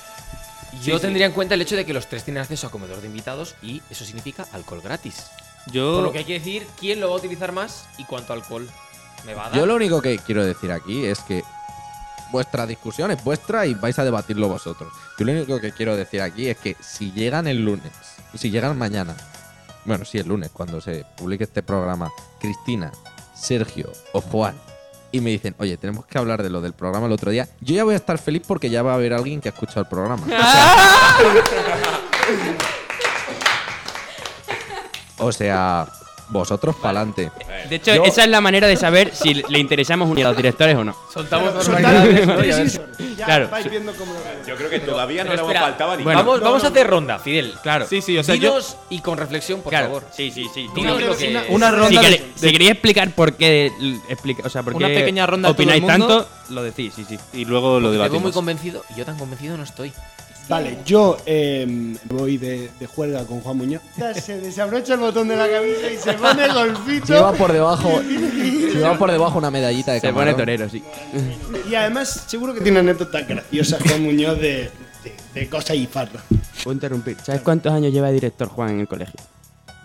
[0.83, 3.07] Yo tendría en cuenta el hecho de que los tres tienen acceso a comedor de
[3.07, 5.31] invitados y eso significa alcohol gratis.
[5.65, 8.33] Por Yo, lo que hay que decir quién lo va a utilizar más y cuánto
[8.33, 8.69] alcohol
[9.25, 9.59] me va a dar.
[9.59, 11.45] Yo lo único que quiero decir aquí es que
[12.33, 14.93] vuestra discusión es vuestra y vais a debatirlo vosotros.
[15.19, 17.93] Yo lo único que quiero decir aquí es que si llegan el lunes,
[18.35, 19.17] si llegan mañana,
[19.85, 22.11] bueno, sí, el lunes, cuando se publique este programa,
[22.41, 22.91] Cristina,
[23.35, 24.57] Sergio o Juan,
[25.13, 27.75] y me dicen, oye, tenemos que hablar de lo del programa el otro día, yo
[27.75, 29.89] ya voy a estar feliz porque ya va a haber alguien que ha escuchado el
[29.89, 30.27] programa.
[35.19, 35.89] O sea, o sea,
[36.29, 37.31] vosotros pa'lante.
[37.69, 40.77] De hecho, Yo- esa es la manera de saber si le interesamos a los directores
[40.77, 40.97] o no.
[41.13, 41.55] Soltamos
[43.17, 43.49] Ya Claro.
[43.49, 44.47] vais viendo cómo lo.
[44.47, 46.69] Yo creo que todavía no Pero le hemos faltado ni Bueno, vamos, no, vamos no,
[46.69, 47.55] a hacer ronda, Fidel.
[47.63, 47.87] Claro.
[47.89, 49.87] Sí, sí, o sea, yo- Dinos y con reflexión, por Claro.
[49.87, 50.05] favor.
[50.13, 50.69] Sí, sí, sí.
[50.75, 53.73] Dinos Una- lo que- una- una ronda si, de- queréis, si queréis explicar por qué,
[53.79, 56.07] l- explica, o sea, por Una qué pequeña ronda a todo opináis mundo.
[56.19, 57.19] tanto, lo decís, sí, sí.
[57.33, 58.33] y luego lo Te veo muy debatimos.
[58.35, 59.93] convencido y yo tan convencido no estoy.
[60.49, 63.83] Vale, yo eh, voy de, de juerga con Juan Muñoz.
[64.23, 67.07] Se desabrocha el botón de la camisa y se pone golfito.
[67.15, 68.01] Lleva por debajo,
[68.73, 70.85] lleva por debajo una medallita de Se pone torero, sí.
[71.69, 74.71] Y además, seguro que tiene anécdotas graciosas Juan Muñoz de,
[75.03, 76.21] de, de cosas y farra.
[76.63, 77.17] Puedo interrumpir.
[77.25, 79.19] ¿Sabes cuántos años lleva de director Juan en el colegio?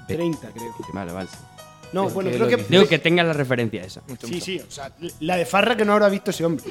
[0.08, 0.76] 30, creo.
[0.94, 1.30] Vale, vale.
[1.94, 2.58] No, bueno, que creo que.
[2.70, 4.02] Digo que tengas la referencia esa.
[4.26, 6.66] Sí, sí, o sea, la de farra que no habrá visto ese hombre.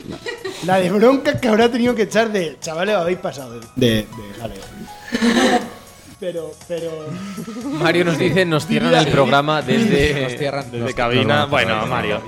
[0.65, 2.57] La de bronca que habrá tenido que echar de.
[2.61, 4.07] Chavales, habéis pasado de, de, de
[4.41, 4.61] jaleo.
[6.19, 6.91] Pero, pero.
[7.65, 10.23] Mario nos dice, nos cierran el programa desde.
[10.23, 11.47] Nos cierran- Desde nos- cabina.
[11.47, 12.21] Bueno, Mario.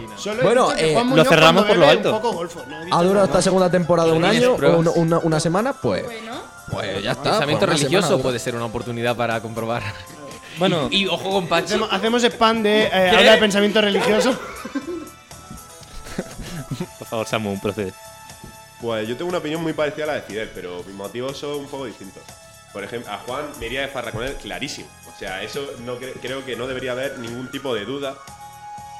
[0.43, 2.14] Bueno, eh, lo cerramos por lo alto.
[2.16, 4.78] Un poco golfo, no he dicho Ha durado esta segunda temporada un ¿Tienes año o
[4.78, 6.05] una, una- una semana, pues.
[6.05, 6.32] Bueno,
[6.70, 7.22] Pues ya está.
[7.24, 8.22] Pensamiento por una religioso semana.
[8.22, 9.82] puede ser una oportunidad para comprobar.
[10.59, 11.67] Bueno, Y ojo con Pachi.
[11.75, 14.39] Hacemos, hacemos spam de eh, habla de pensamiento religioso.
[16.99, 17.93] por favor, Samu, procede.
[18.81, 21.53] Pues yo tengo una opinión muy parecida a la de Fidel, pero mis motivos son
[21.61, 22.23] un poco distintos.
[22.73, 24.89] Por ejemplo, a Juan me iría de farra con él clarísimo.
[25.15, 28.15] O sea, eso no cre- creo que no debería haber ningún tipo de duda.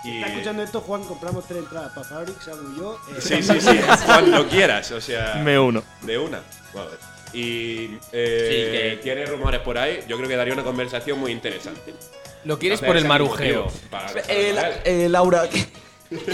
[0.05, 0.17] Y...
[0.19, 2.99] Está escuchando esto, Juan, compramos tres entradas para Fabric, Samu y yo.
[3.17, 3.81] eh, Sí, sí, sí.
[4.07, 5.35] Cuando quieras, o sea.
[5.43, 5.83] Me uno.
[6.03, 6.41] De una.
[6.73, 6.91] Bueno,
[7.33, 10.01] y eh, tiene rumores por ahí.
[10.09, 11.95] Yo creo que daría una conversación muy interesante.
[12.45, 13.71] Lo quieres por el marujeo.
[14.29, 15.49] Eh, la- eh, Laura.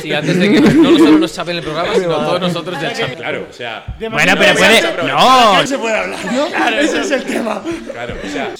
[0.02, 3.14] Sí, antes de que no solo nos chapen el programa, sino todos nosotros ya chapen.
[3.16, 3.96] Claro, o sea.
[4.10, 4.82] Bueno, pero que puede.
[5.06, 5.56] ¡No!
[5.60, 6.46] que se puede hablar, ¿no?
[6.48, 7.62] Claro, ese es el tema.
[7.92, 8.54] Claro, o sea.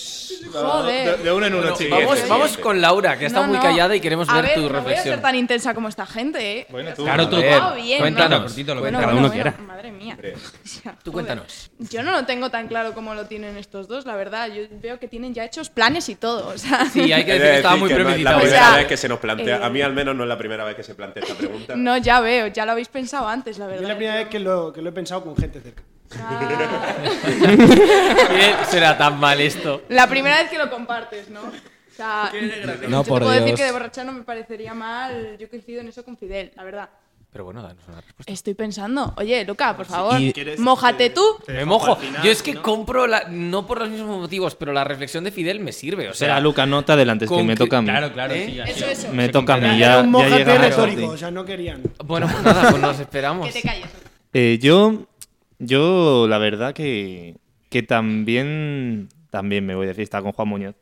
[0.53, 1.17] Joder.
[1.19, 1.99] De, de uno en uno, Bueno, chicos.
[1.99, 4.61] vamos, vamos con Laura, que está No, muy callada y queremos A ver, ver, tu
[4.63, 5.23] no voy a ser reflexión.
[5.23, 6.67] tan intensa como esta gente, ¿eh?
[6.71, 7.05] Bueno, tú.
[7.05, 7.37] Claro, tú.
[7.77, 8.41] Bien, cuéntanos.
[8.41, 8.47] no.
[8.47, 9.55] cortito, lo Bueno, bueno, uno bueno, quiera.
[9.67, 10.17] Madre mía.
[11.05, 11.71] Tú cuéntanos.
[11.79, 14.49] Yo no lo tengo tan claro como lo tienen estos dos, la verdad.
[14.53, 16.49] Yo veo que tienen ya hechos planes y todo.
[16.49, 18.37] O sea, Sí, hay que decir de que estaba muy que no es premeditado.
[18.37, 19.57] la O primera sea, vez que se nos plantea.
[19.59, 21.75] eh, A mí, al menos, no es la primera vez que se plantea esta pregunta.
[21.77, 23.83] no, ya veo, ya lo habéis pensado antes, la verdad.
[23.83, 25.83] es la primera vez que lo, que lo he pensado con gente cerca.
[27.29, 29.83] ¿Qué será tan mal esto?
[29.89, 31.41] La primera vez que lo compartes, ¿no?
[31.41, 31.53] O
[31.95, 32.31] sea,
[32.89, 35.37] No, yo por te puedo decir que de borracha no me parecería mal.
[35.39, 36.89] Yo coincido en eso con Fidel, la verdad.
[37.31, 38.33] Pero bueno, danos una respuesta.
[38.33, 39.13] Estoy pensando.
[39.19, 41.23] Oye, Luca, por favor, Y- mójate tú.
[41.47, 41.99] Me mojo.
[42.25, 45.61] Yo es que compro, la, no por los mismos motivos, pero la reflexión de Fidel
[45.61, 46.09] me sirve.
[46.09, 47.89] O sea, Espera, Luca, no te adelantes, que con me que- toca a mí.
[47.89, 48.47] Claro, claro, ¿Eh?
[48.51, 48.71] sí, así.
[48.73, 49.09] Eso, eso.
[49.13, 51.83] Me toca a mí, ya, un ya llega retórico, o sea, no querían.
[52.05, 53.47] Bueno, pues nada, pues nos esperamos.
[53.49, 53.89] Que te calles.
[54.33, 55.07] Eh, yo,
[55.59, 57.37] yo, la verdad que,
[57.71, 60.75] que también, también me voy de fiesta con Juan Muñoz.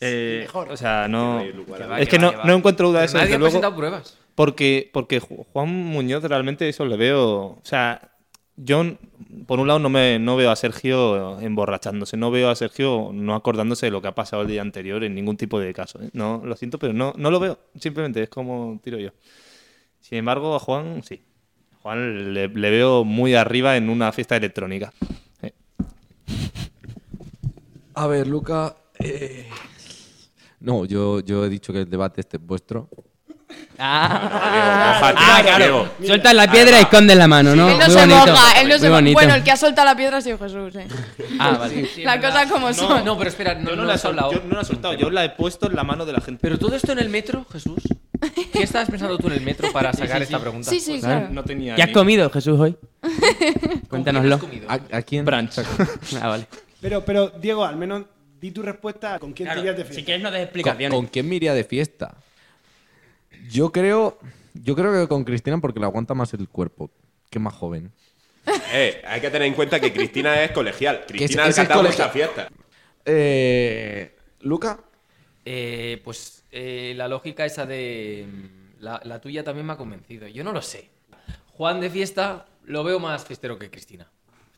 [0.00, 0.70] Eh, mejor.
[0.70, 3.06] O sea, no, Que va, es que que va, no, que no encuentro duda de
[3.06, 3.14] eso.
[3.18, 4.18] Nadie desde ha luego, presentado pruebas.
[4.34, 8.10] porque, porque Ju- Juan Muñoz realmente eso le veo, o sea,
[8.56, 8.82] yo
[9.46, 13.34] por un lado no me no veo a Sergio emborrachándose, no veo a Sergio no
[13.34, 16.00] acordándose de lo que ha pasado el día anterior en ningún tipo de caso.
[16.02, 16.10] ¿eh?
[16.14, 17.58] No, lo siento, pero no, no lo veo.
[17.78, 19.10] Simplemente es como tiro yo.
[20.00, 21.22] Sin embargo, a Juan sí.
[21.82, 24.92] Juan le, le veo muy arriba en una fiesta electrónica.
[25.42, 25.52] Eh,
[27.94, 28.74] A ver, Luca.
[28.98, 29.48] eh,
[30.60, 32.88] No, yo, yo he dicho que el debate este es vuestro.
[33.82, 35.58] Ah, ah, claro.
[35.64, 35.88] Diego.
[36.06, 37.68] Sueltas la piedra y escondes la mano, ¿no?
[37.70, 38.26] él no Muy se bonito.
[38.32, 38.96] moja, él no se Muy moja.
[39.00, 39.14] bonito.
[39.14, 40.86] Bueno, el que ha soltado la piedra ha sido Jesús, ¿eh?
[41.38, 41.88] Ah, vale.
[42.04, 43.04] la cosa como No, son.
[43.06, 44.32] no, pero espera, no, yo no no, lo la he has sol- hablado.
[44.32, 46.40] yo no la he soltado, yo la he puesto en la mano de la gente.
[46.42, 47.82] Pero todo esto en el metro, Jesús.
[48.52, 50.68] ¿Qué estabas pensando tú en el metro para sacar esta pregunta?
[50.70, 51.34] Sí, sí, Claro, claro.
[51.34, 52.76] no tenía ¿Qué has ni- comido, Jesús, hoy?
[53.88, 54.38] Cuéntanoslo.
[54.68, 55.24] ¿A, a quién?
[55.24, 55.58] Brunch.
[56.20, 56.46] Ah, vale.
[56.80, 58.04] Pero, pero, Diego, al menos
[58.40, 60.04] di tu respuesta con quién te irías de si fiesta.
[60.04, 60.96] quieres no des ¿Con, explicaciones.
[60.96, 62.14] con quién me iría de fiesta?
[63.50, 64.18] Yo creo.
[64.54, 66.90] Yo creo que con Cristina porque le aguanta más el cuerpo.
[67.30, 67.92] Que más joven.
[68.72, 71.04] Eh, hay que tener en cuenta que Cristina es colegial.
[71.06, 72.08] Cristina ha es cantado colegial.
[72.08, 72.48] muchas fiestas.
[73.04, 74.80] Eh, Luca.
[75.44, 78.26] Eh, pues eh, la lógica esa de...
[78.30, 80.26] mm, La, la tuya también me ha convencido.
[80.28, 80.90] Yo no lo sé.
[81.52, 84.08] Juan de fiesta lo veo más fiestero que Cristina.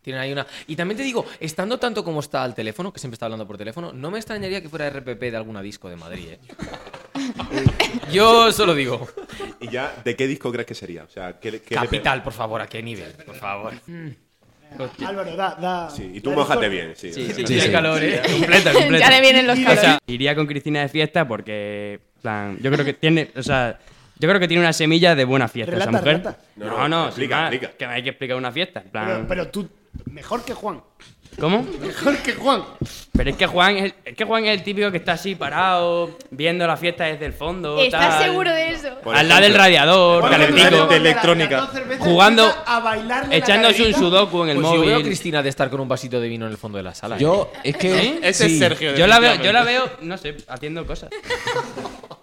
[0.03, 0.47] Tienen ahí una...
[0.67, 3.57] Y también te digo, estando tanto como está al teléfono, que siempre está hablando por
[3.57, 6.41] teléfono, no me extrañaría que fuera RPP de alguna disco de Madrid, ¿eh?
[8.13, 9.07] Yo solo digo.
[9.61, 11.05] ¿Y ya de qué disco crees que sería?
[11.05, 13.13] O sea, ¿qué, qué le Capital, por favor, ¿a qué nivel?
[13.25, 13.75] Por favor.
[15.07, 15.57] Álvaro, da.
[15.61, 15.91] da?
[15.91, 17.13] Sí, y tú mojate bien, sí.
[17.13, 17.71] Sí, sí, Sí, tiene sí.
[17.73, 18.21] calor, ¿eh?
[18.31, 18.99] Completa, completa.
[18.99, 19.81] Ya le vienen los O calores.
[19.81, 23.79] sea, iría con Cristina de fiesta porque, plan, yo creo que tiene, o sea,
[24.19, 26.17] yo creo que tiene una semilla de buena fiesta esa Relata, mujer.
[26.19, 26.39] relata.
[26.57, 27.73] No, No, no, no, explica, explica.
[27.77, 28.83] que me hay que explicar una fiesta.
[28.83, 29.69] plan, Pero, pero tú,
[30.07, 30.81] mejor que Juan.
[31.41, 31.67] ¿Cómo?
[31.81, 32.63] Mejor que Juan.
[33.13, 35.35] Pero es que Juan es, el, es que Juan es el típico que está así
[35.35, 37.79] parado, viendo la fiesta desde el fondo.
[37.79, 38.89] ¿Estás tal, seguro de eso?
[39.03, 39.63] Por Al lado del ejemplo.
[39.65, 40.87] radiador, Juan calentico.
[40.87, 41.69] de electrónica.
[41.99, 44.81] Jugando- a bailarle la Echándose un sudoku en el Pues móvil.
[44.83, 46.85] yo veo a Cristina de estar con un vasito de vino en el fondo de
[46.85, 47.17] la sala.
[47.17, 47.21] ¿eh?
[47.21, 47.93] Yo, es que.
[48.03, 48.19] ¿Eh?
[48.23, 48.53] Ese sí.
[48.55, 48.95] es Sergio.
[48.95, 51.11] Yo la veo, yo la veo, no sé, haciendo cosas.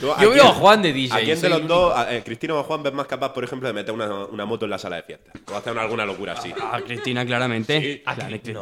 [0.00, 2.54] Yo quién- veo a Juan de DJ, ¿A quién de los dos, a- eh, Cristina
[2.54, 4.96] o Juan, ves más capaz, por ejemplo, de meter una, una moto en la sala
[4.96, 5.32] de fiesta?
[5.52, 6.52] O hacer una- alguna locura así.
[6.60, 7.80] A Cristina, claramente.
[7.80, 8.60] Sí, a Cristina.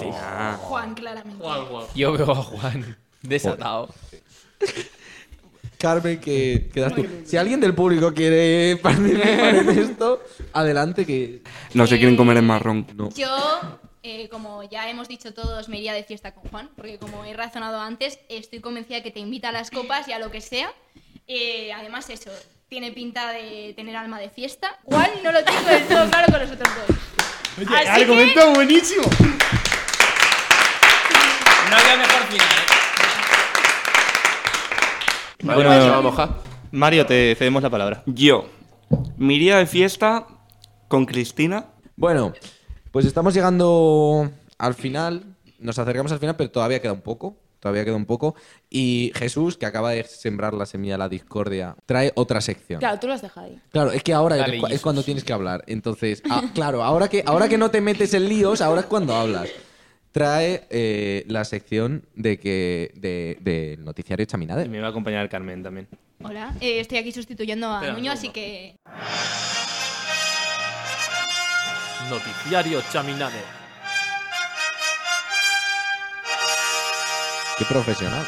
[0.58, 1.44] Juan, claramente.
[1.94, 3.88] Yo veo a Juan desatado.
[5.78, 7.06] Carmen, que quedas tú.
[7.24, 11.42] Si alguien del público quiere participar en esto, adelante que.
[11.74, 12.84] No se quieren comer el marrón.
[12.96, 13.10] No.
[13.14, 13.28] Yo,
[14.02, 17.34] eh, como ya hemos dicho todos, me iría de fiesta con Juan, porque como he
[17.34, 20.40] razonado antes, estoy convencida de que te invita a las copas y a lo que
[20.40, 20.72] sea.
[21.26, 22.30] Eh, además, eso,
[22.68, 24.78] tiene pinta de tener alma de fiesta.
[24.84, 26.96] Juan no lo tengo del todo claro con los otros dos.
[27.58, 29.04] Oye, Así argumento buenísimo.
[31.70, 32.48] No había mejor final.
[35.42, 36.28] Vale, Bueno, se va a mojar.
[36.70, 38.02] Mario, te cedemos la palabra.
[38.06, 38.48] Yo
[39.16, 40.26] me iría de fiesta
[40.88, 41.66] con Cristina.
[41.96, 42.32] Bueno,
[42.90, 45.22] pues estamos llegando al final.
[45.58, 47.36] Nos acercamos al final, pero todavía queda un poco.
[47.60, 48.36] Todavía queda un poco.
[48.70, 52.78] Y Jesús, que acaba de sembrar la semilla de la discordia, trae otra sección.
[52.78, 53.60] Claro, tú lo has dejado ahí.
[53.72, 54.82] Claro, es que ahora Dale, es, cu- es Jesús.
[54.84, 55.64] cuando tienes que hablar.
[55.66, 59.12] Entonces, ah, claro, ahora que, ahora que no te metes en líos, ahora es cuando
[59.14, 59.48] hablas.
[60.12, 64.68] Trae eh, la sección de que de, del noticiario Y Chaminader.
[64.68, 65.88] me va a acompañar Carmen también.
[66.22, 68.76] Hola, eh, estoy aquí sustituyendo a Espera, Nuño, un así que
[72.10, 73.44] Noticiario Chaminader.
[77.58, 78.26] Qué profesional.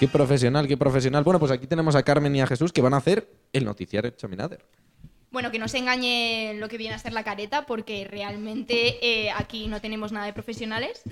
[0.00, 1.22] Qué profesional, qué profesional.
[1.22, 4.10] Bueno, pues aquí tenemos a Carmen y a Jesús que van a hacer el noticiario
[4.10, 4.64] Chaminader.
[5.30, 9.30] bueno, que no se engañe lo que viene a ser la careta, porque realmente eh,
[9.30, 11.02] aquí no tenemos nada de profesionales.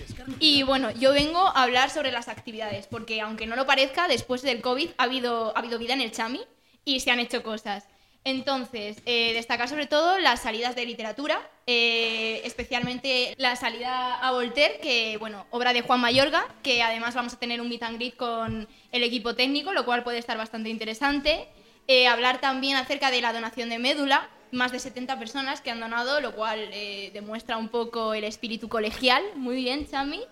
[0.40, 4.42] Y bueno, yo vengo a hablar sobre las actividades, porque aunque no lo parezca, después
[4.42, 6.40] del COVID ha habido, ha habido vida en el Chami
[6.84, 7.86] y se han hecho cosas.
[8.26, 14.80] Entonces, eh, destacar sobre todo las salidas de literatura, eh, especialmente la salida a Voltaire,
[14.80, 18.16] que, bueno, obra de Juan Mayorga, que además vamos a tener un meet and greet
[18.16, 21.46] con el equipo técnico, lo cual puede estar bastante interesante.
[21.86, 25.80] Eh, hablar también acerca de la donación de médula, más de 70 personas que han
[25.80, 29.22] donado, lo cual eh, demuestra un poco el espíritu colegial.
[29.36, 30.22] Muy bien, Chami.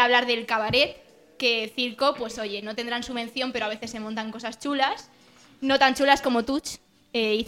[0.00, 0.96] Hablar del cabaret,
[1.38, 5.10] que circo, pues oye, no tendrán subvención, pero a veces se montan cosas chulas.
[5.60, 6.78] No tan chulas como Tuch,
[7.14, 7.44] eh,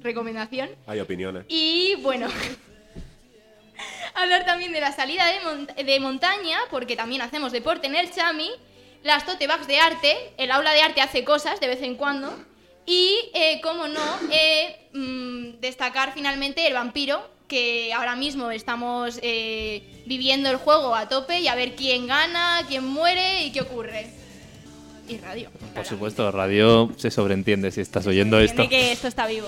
[0.00, 0.70] recomendación.
[0.86, 1.44] Hay opiniones.
[1.48, 2.28] Y bueno,
[4.14, 8.12] hablar también de la salida de, mont- de montaña, porque también hacemos deporte en el
[8.12, 8.50] Chami,
[9.02, 12.32] las tote bags de arte, el aula de arte hace cosas de vez en cuando,
[12.86, 20.02] y, eh, como no, eh, mm, destacar finalmente el vampiro, que ahora mismo estamos eh,
[20.06, 24.10] viviendo el juego a tope y a ver quién gana, quién muere y qué ocurre.
[25.08, 25.50] Y radio.
[25.74, 28.68] Por supuesto, radio se sobreentiende si estás oyendo esto.
[28.68, 29.46] Que esto está vivo,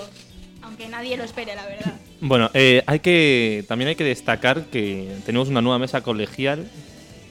[0.61, 1.93] aunque nadie lo espere, la verdad.
[2.21, 6.69] Bueno, eh, hay que también hay que destacar que tenemos una nueva mesa colegial.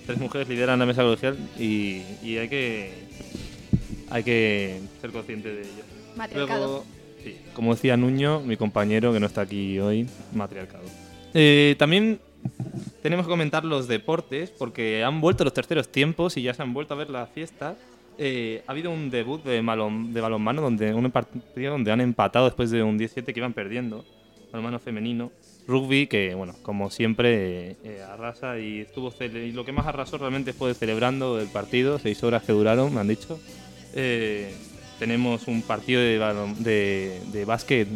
[0.07, 2.93] Tres mujeres lideran la mesa colegial y, y hay que
[4.11, 5.85] hay que ser consciente de ello.
[6.17, 6.67] Matriarcado.
[6.67, 6.85] Luego,
[7.23, 10.85] sí, como decía Nuño, mi compañero que no está aquí hoy, matriarcado.
[11.35, 12.21] Eh, también
[13.03, 16.73] tenemos que comentar los deportes porque han vuelto los terceros tiempos y ya se han
[16.73, 17.77] vuelto a ver la fiesta.
[18.21, 22.47] Eh, ha habido un debut de, balon- de balonmano, donde, un partido donde han empatado
[22.47, 24.05] después de un 17 que iban perdiendo.
[24.51, 25.31] Balonmano femenino.
[25.69, 30.17] Rugby, que bueno, como siempre, eh, eh, arrasa y estuvo y lo que más arrasó
[30.17, 33.39] realmente fue celebrando el partido, seis horas que duraron, me han dicho.
[34.99, 37.87] Tenemos un partido de, de, básquet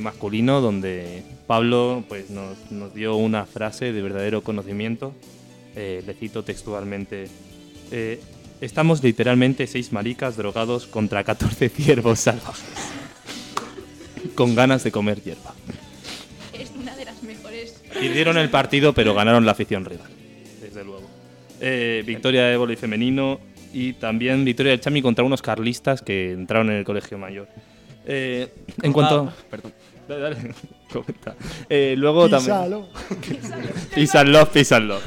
[0.00, 5.14] masculino donde Pablo pues, nos, nos dio una frase de verdadero conocimiento.
[5.74, 7.28] Le cito textualmente.
[8.60, 12.64] Estamos literalmente seis maricas drogados contra 14 ciervos salvajes.
[14.34, 15.54] Con ganas de comer hierba.
[16.52, 17.80] Es una de las mejores.
[17.92, 20.10] Perdieron el partido, pero ganaron la afición rival.
[20.60, 21.08] Desde luego.
[21.60, 23.40] Eh, victoria de vóley femenino
[23.72, 27.48] y también victoria del Chami contra unos carlistas que entraron en el colegio mayor.
[28.06, 28.48] Eh,
[28.82, 29.32] en cuanto.
[29.50, 29.72] perdón.
[30.08, 30.36] Dale, dale,
[30.92, 31.36] comenta.
[31.68, 32.88] Eh, luego Písalo.
[33.08, 33.42] también.
[33.94, 35.00] Písalo, písalo.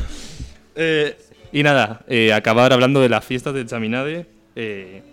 [0.76, 1.18] Eh,
[1.52, 4.26] y nada, eh, acabar hablando de las fiestas del Chaminade.
[4.56, 5.04] eh,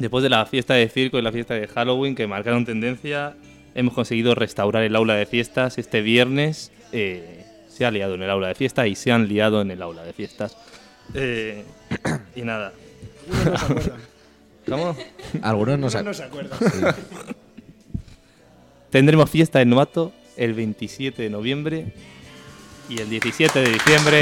[0.00, 3.36] después de la fiesta de circo y la fiesta de Halloween que marcaron tendencia,
[3.74, 5.78] hemos conseguido restaurar el aula de fiestas.
[5.78, 9.60] Este viernes eh, se ha liado en el aula de fiesta y se han liado
[9.60, 10.56] en el aula de fiestas.
[11.14, 11.64] Eh,
[12.34, 12.72] y nada.
[13.30, 14.00] Algunos no se acuerdan.
[14.66, 14.96] ¿Cómo?
[15.42, 16.94] Algunos no se Algunos no se acuerdan.
[18.90, 21.94] Tendremos fiesta en Novato el 27 de noviembre
[22.88, 24.20] y el 17 de diciembre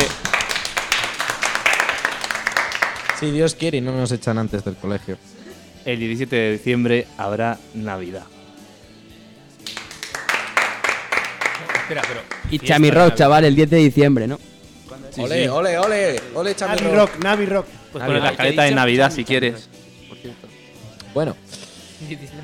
[3.20, 5.18] Si Dios quiere y no nos echan antes del colegio.
[5.84, 8.24] El 17 de diciembre habrá Navidad.
[11.82, 12.20] Espera, pero.
[12.50, 13.16] Y Fiesta Chami de Rock, Navidad.
[13.16, 14.38] chaval, el 10 de diciembre, ¿no?
[15.10, 15.48] Sí, ole, sí.
[15.48, 16.96] ole, ole, ole, Chami Navi Rock.
[17.14, 17.66] Rock, Navi Rock.
[17.92, 18.36] Pues Navi la Rock.
[18.36, 19.68] careta de Navidad si quieres.
[21.14, 21.34] Bueno,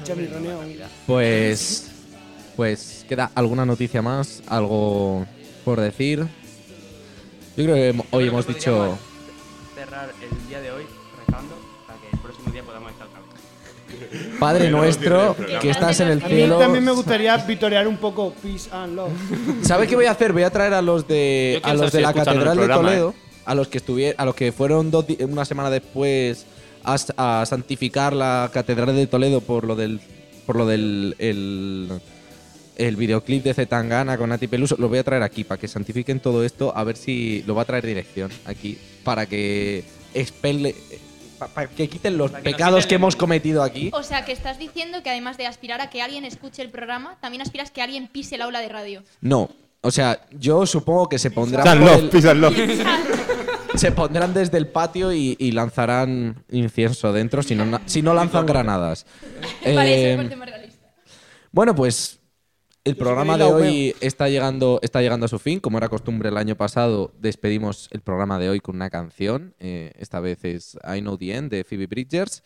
[0.04, 0.60] Chami Roneo.
[1.06, 1.90] pues.
[2.56, 5.26] Pues queda alguna noticia más, algo
[5.64, 6.20] por decir.
[7.56, 8.96] Yo creo que hoy hemos dicho.
[9.94, 10.82] Cerrar el día de hoy
[11.24, 11.54] rezando
[11.86, 14.38] para que el próximo día podamos estar otra vez.
[14.40, 16.58] Padre nuestro, que estás en el A mí cielo.
[16.58, 19.12] también me gustaría vitorear un poco Peace and Love.
[19.62, 20.32] ¿Sabes qué voy a hacer?
[20.32, 23.40] Voy a traer a los de a los de si la Catedral de Toledo, ¿eh?
[23.44, 26.44] a los que estuvieron, a los que fueron dos una semana después
[26.82, 30.00] a santificar la Catedral de Toledo por lo del
[30.44, 31.88] por lo del el,
[32.76, 36.18] el videoclip de Zetangana con Nati Peluso, los voy a traer aquí para que santifiquen
[36.18, 39.84] todo esto, a ver si lo va a traer dirección aquí para que
[40.14, 40.74] expele
[41.38, 43.90] pa- para que quiten los pecados que hemos cometido aquí.
[43.92, 47.16] O sea, que estás diciendo que además de aspirar a que alguien escuche el programa,
[47.20, 49.02] también aspiras que alguien pise el aula de radio.
[49.20, 49.50] No,
[49.82, 51.64] o sea, yo supongo que se pondrán
[52.10, 57.82] Písanlo, por se pondrán desde el patio y, y lanzarán incienso dentro si no, na-
[57.86, 59.04] si no lanzan granadas.
[59.64, 60.86] vale, Eh, eso es parte más realista.
[61.50, 62.18] bueno, pues
[62.84, 65.58] el programa de hoy está llegando, está llegando a su fin.
[65.58, 69.54] Como era costumbre el año pasado, despedimos el programa de hoy con una canción.
[69.58, 72.42] Eh, esta vez es I Know the End de Phoebe Bridgers.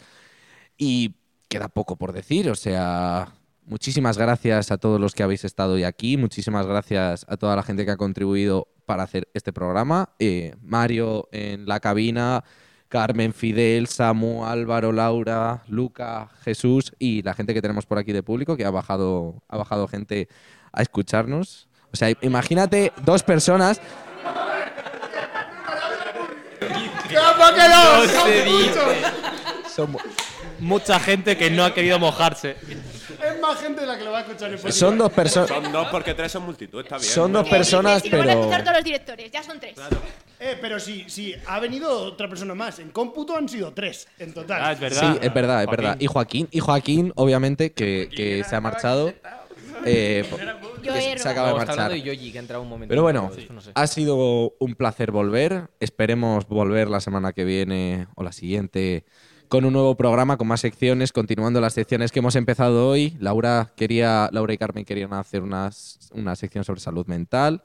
[0.77, 1.17] Y
[1.49, 3.35] queda poco por decir, o sea,
[3.65, 7.65] muchísimas gracias a todos los que habéis estado hoy aquí, muchísimas gracias a toda la
[7.65, 10.11] gente que ha contribuido para hacer este programa.
[10.21, 12.45] Eh, Mario en la cabina,
[12.89, 18.23] Carmen, Fidel, Samu, Álvaro, Laura, Luca, Jesús y la gente que tenemos por aquí de
[18.23, 20.29] público, que ha bajado, ha bajado gente
[20.73, 21.69] a escucharnos.
[21.93, 23.81] O sea, imagínate dos personas.
[26.61, 28.23] ¿Cómo que no?
[28.25, 28.51] Se dice.
[28.51, 29.73] muchos.
[29.75, 29.99] Son mu-
[30.61, 32.57] Mucha gente que no ha querido mojarse.
[32.61, 34.73] Es más gente la que lo va a escuchar en.
[34.73, 35.49] Son dos personas.
[35.49, 37.09] Son dos porque tres son multitud, está bien.
[37.09, 38.41] Son dos personas, Y lo van a pero.
[38.41, 39.77] escuchar todos los directores, ya son tres.
[40.41, 42.79] Eh, pero sí, sí, ha venido otra persona más.
[42.79, 44.61] En cómputo han sido tres en total.
[44.63, 45.13] Ah, es verdad.
[45.15, 45.97] Sí, es verdad, es verdad.
[45.99, 49.13] Y Joaquín, y Joaquín, obviamente, que, que se ha marchado.
[49.85, 50.25] eh,
[50.83, 51.91] Yo que se acaba de marchar.
[51.91, 52.91] de Yoyi, que ha entrado un momento.
[52.91, 53.31] Pero bueno,
[53.75, 55.69] ha sido un placer volver.
[55.81, 59.05] Esperemos volver la semana que viene o la siguiente
[59.49, 63.17] con un nuevo programa, con más secciones, continuando las secciones que hemos empezado hoy.
[63.19, 67.63] Laura quería, Laura y Carmen querían hacer unas, una sección sobre salud mental.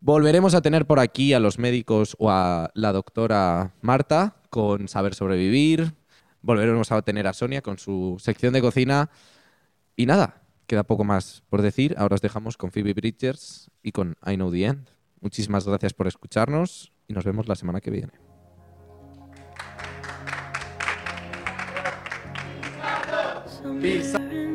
[0.00, 5.14] Volveremos a tener por aquí a los médicos o a la doctora Marta con Saber
[5.14, 5.94] Sobrevivir.
[6.40, 9.10] Volveremos a tener a Sonia con su sección de cocina.
[9.96, 11.96] Y nada, queda poco más por decir.
[11.98, 14.88] Ahora os dejamos con Phoebe Bridgers y con I Know the End.
[15.20, 18.12] Muchísimas gracias por escucharnos y nos vemos la semana que viene.
[24.02, 24.47] Somewhere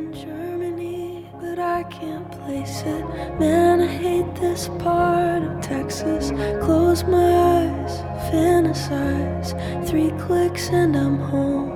[2.00, 3.06] can't place it.
[3.39, 6.32] Man, I hate this part of Texas.
[6.64, 7.30] Close my
[7.60, 7.94] eyes,
[8.32, 9.50] fantasize.
[9.88, 11.70] Three clicks and I'm home.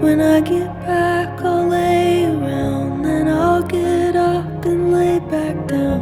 [0.00, 3.02] When I get back, I'll lay around.
[3.02, 6.00] Then I'll get up and lay back down.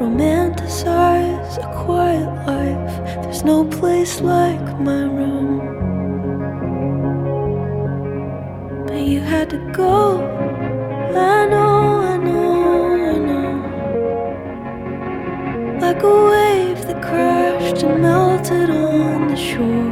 [0.00, 2.96] Romanticize a quiet life.
[3.24, 5.58] There's no place like my room.
[8.86, 10.27] But you had to go.
[17.86, 19.87] Melted on the shore.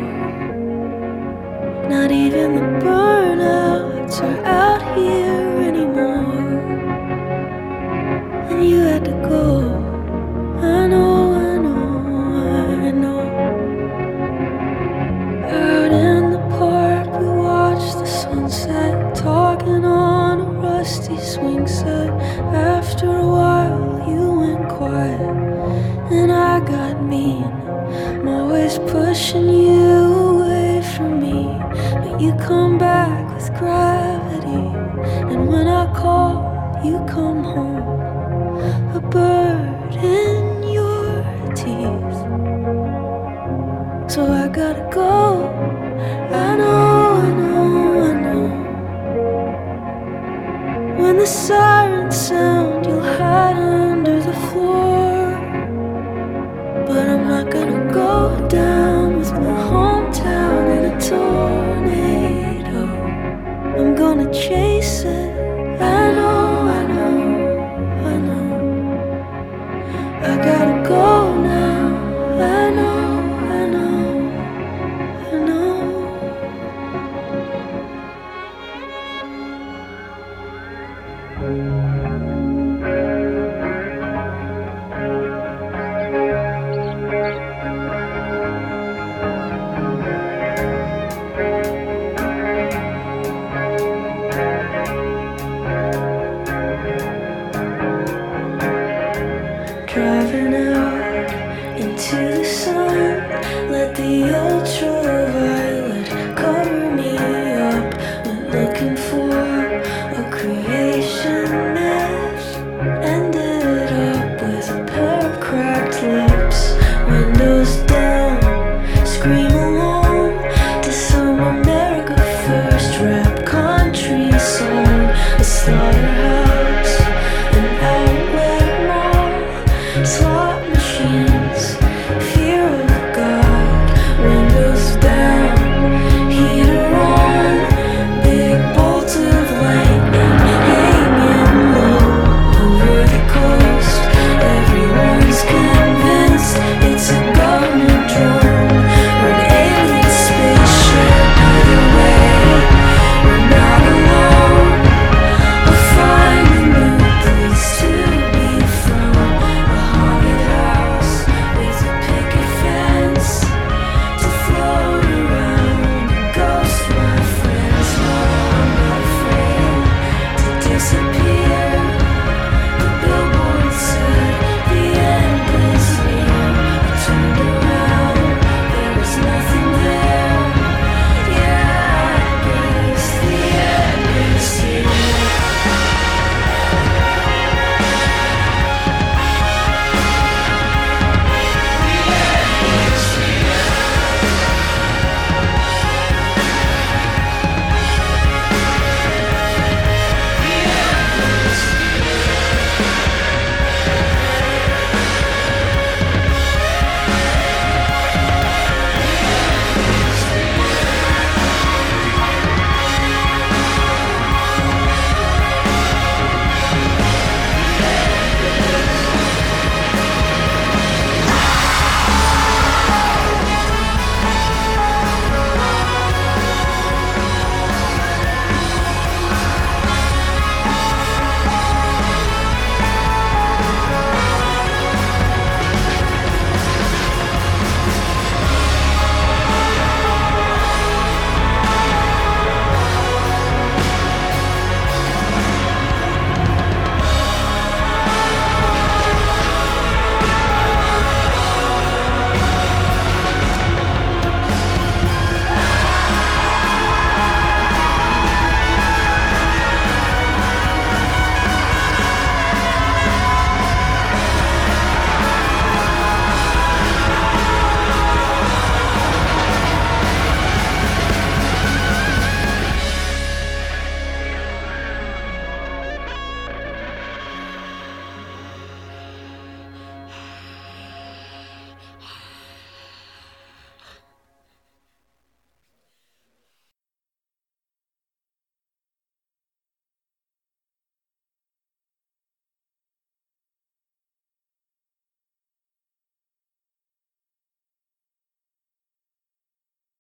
[70.59, 71.05] gotta go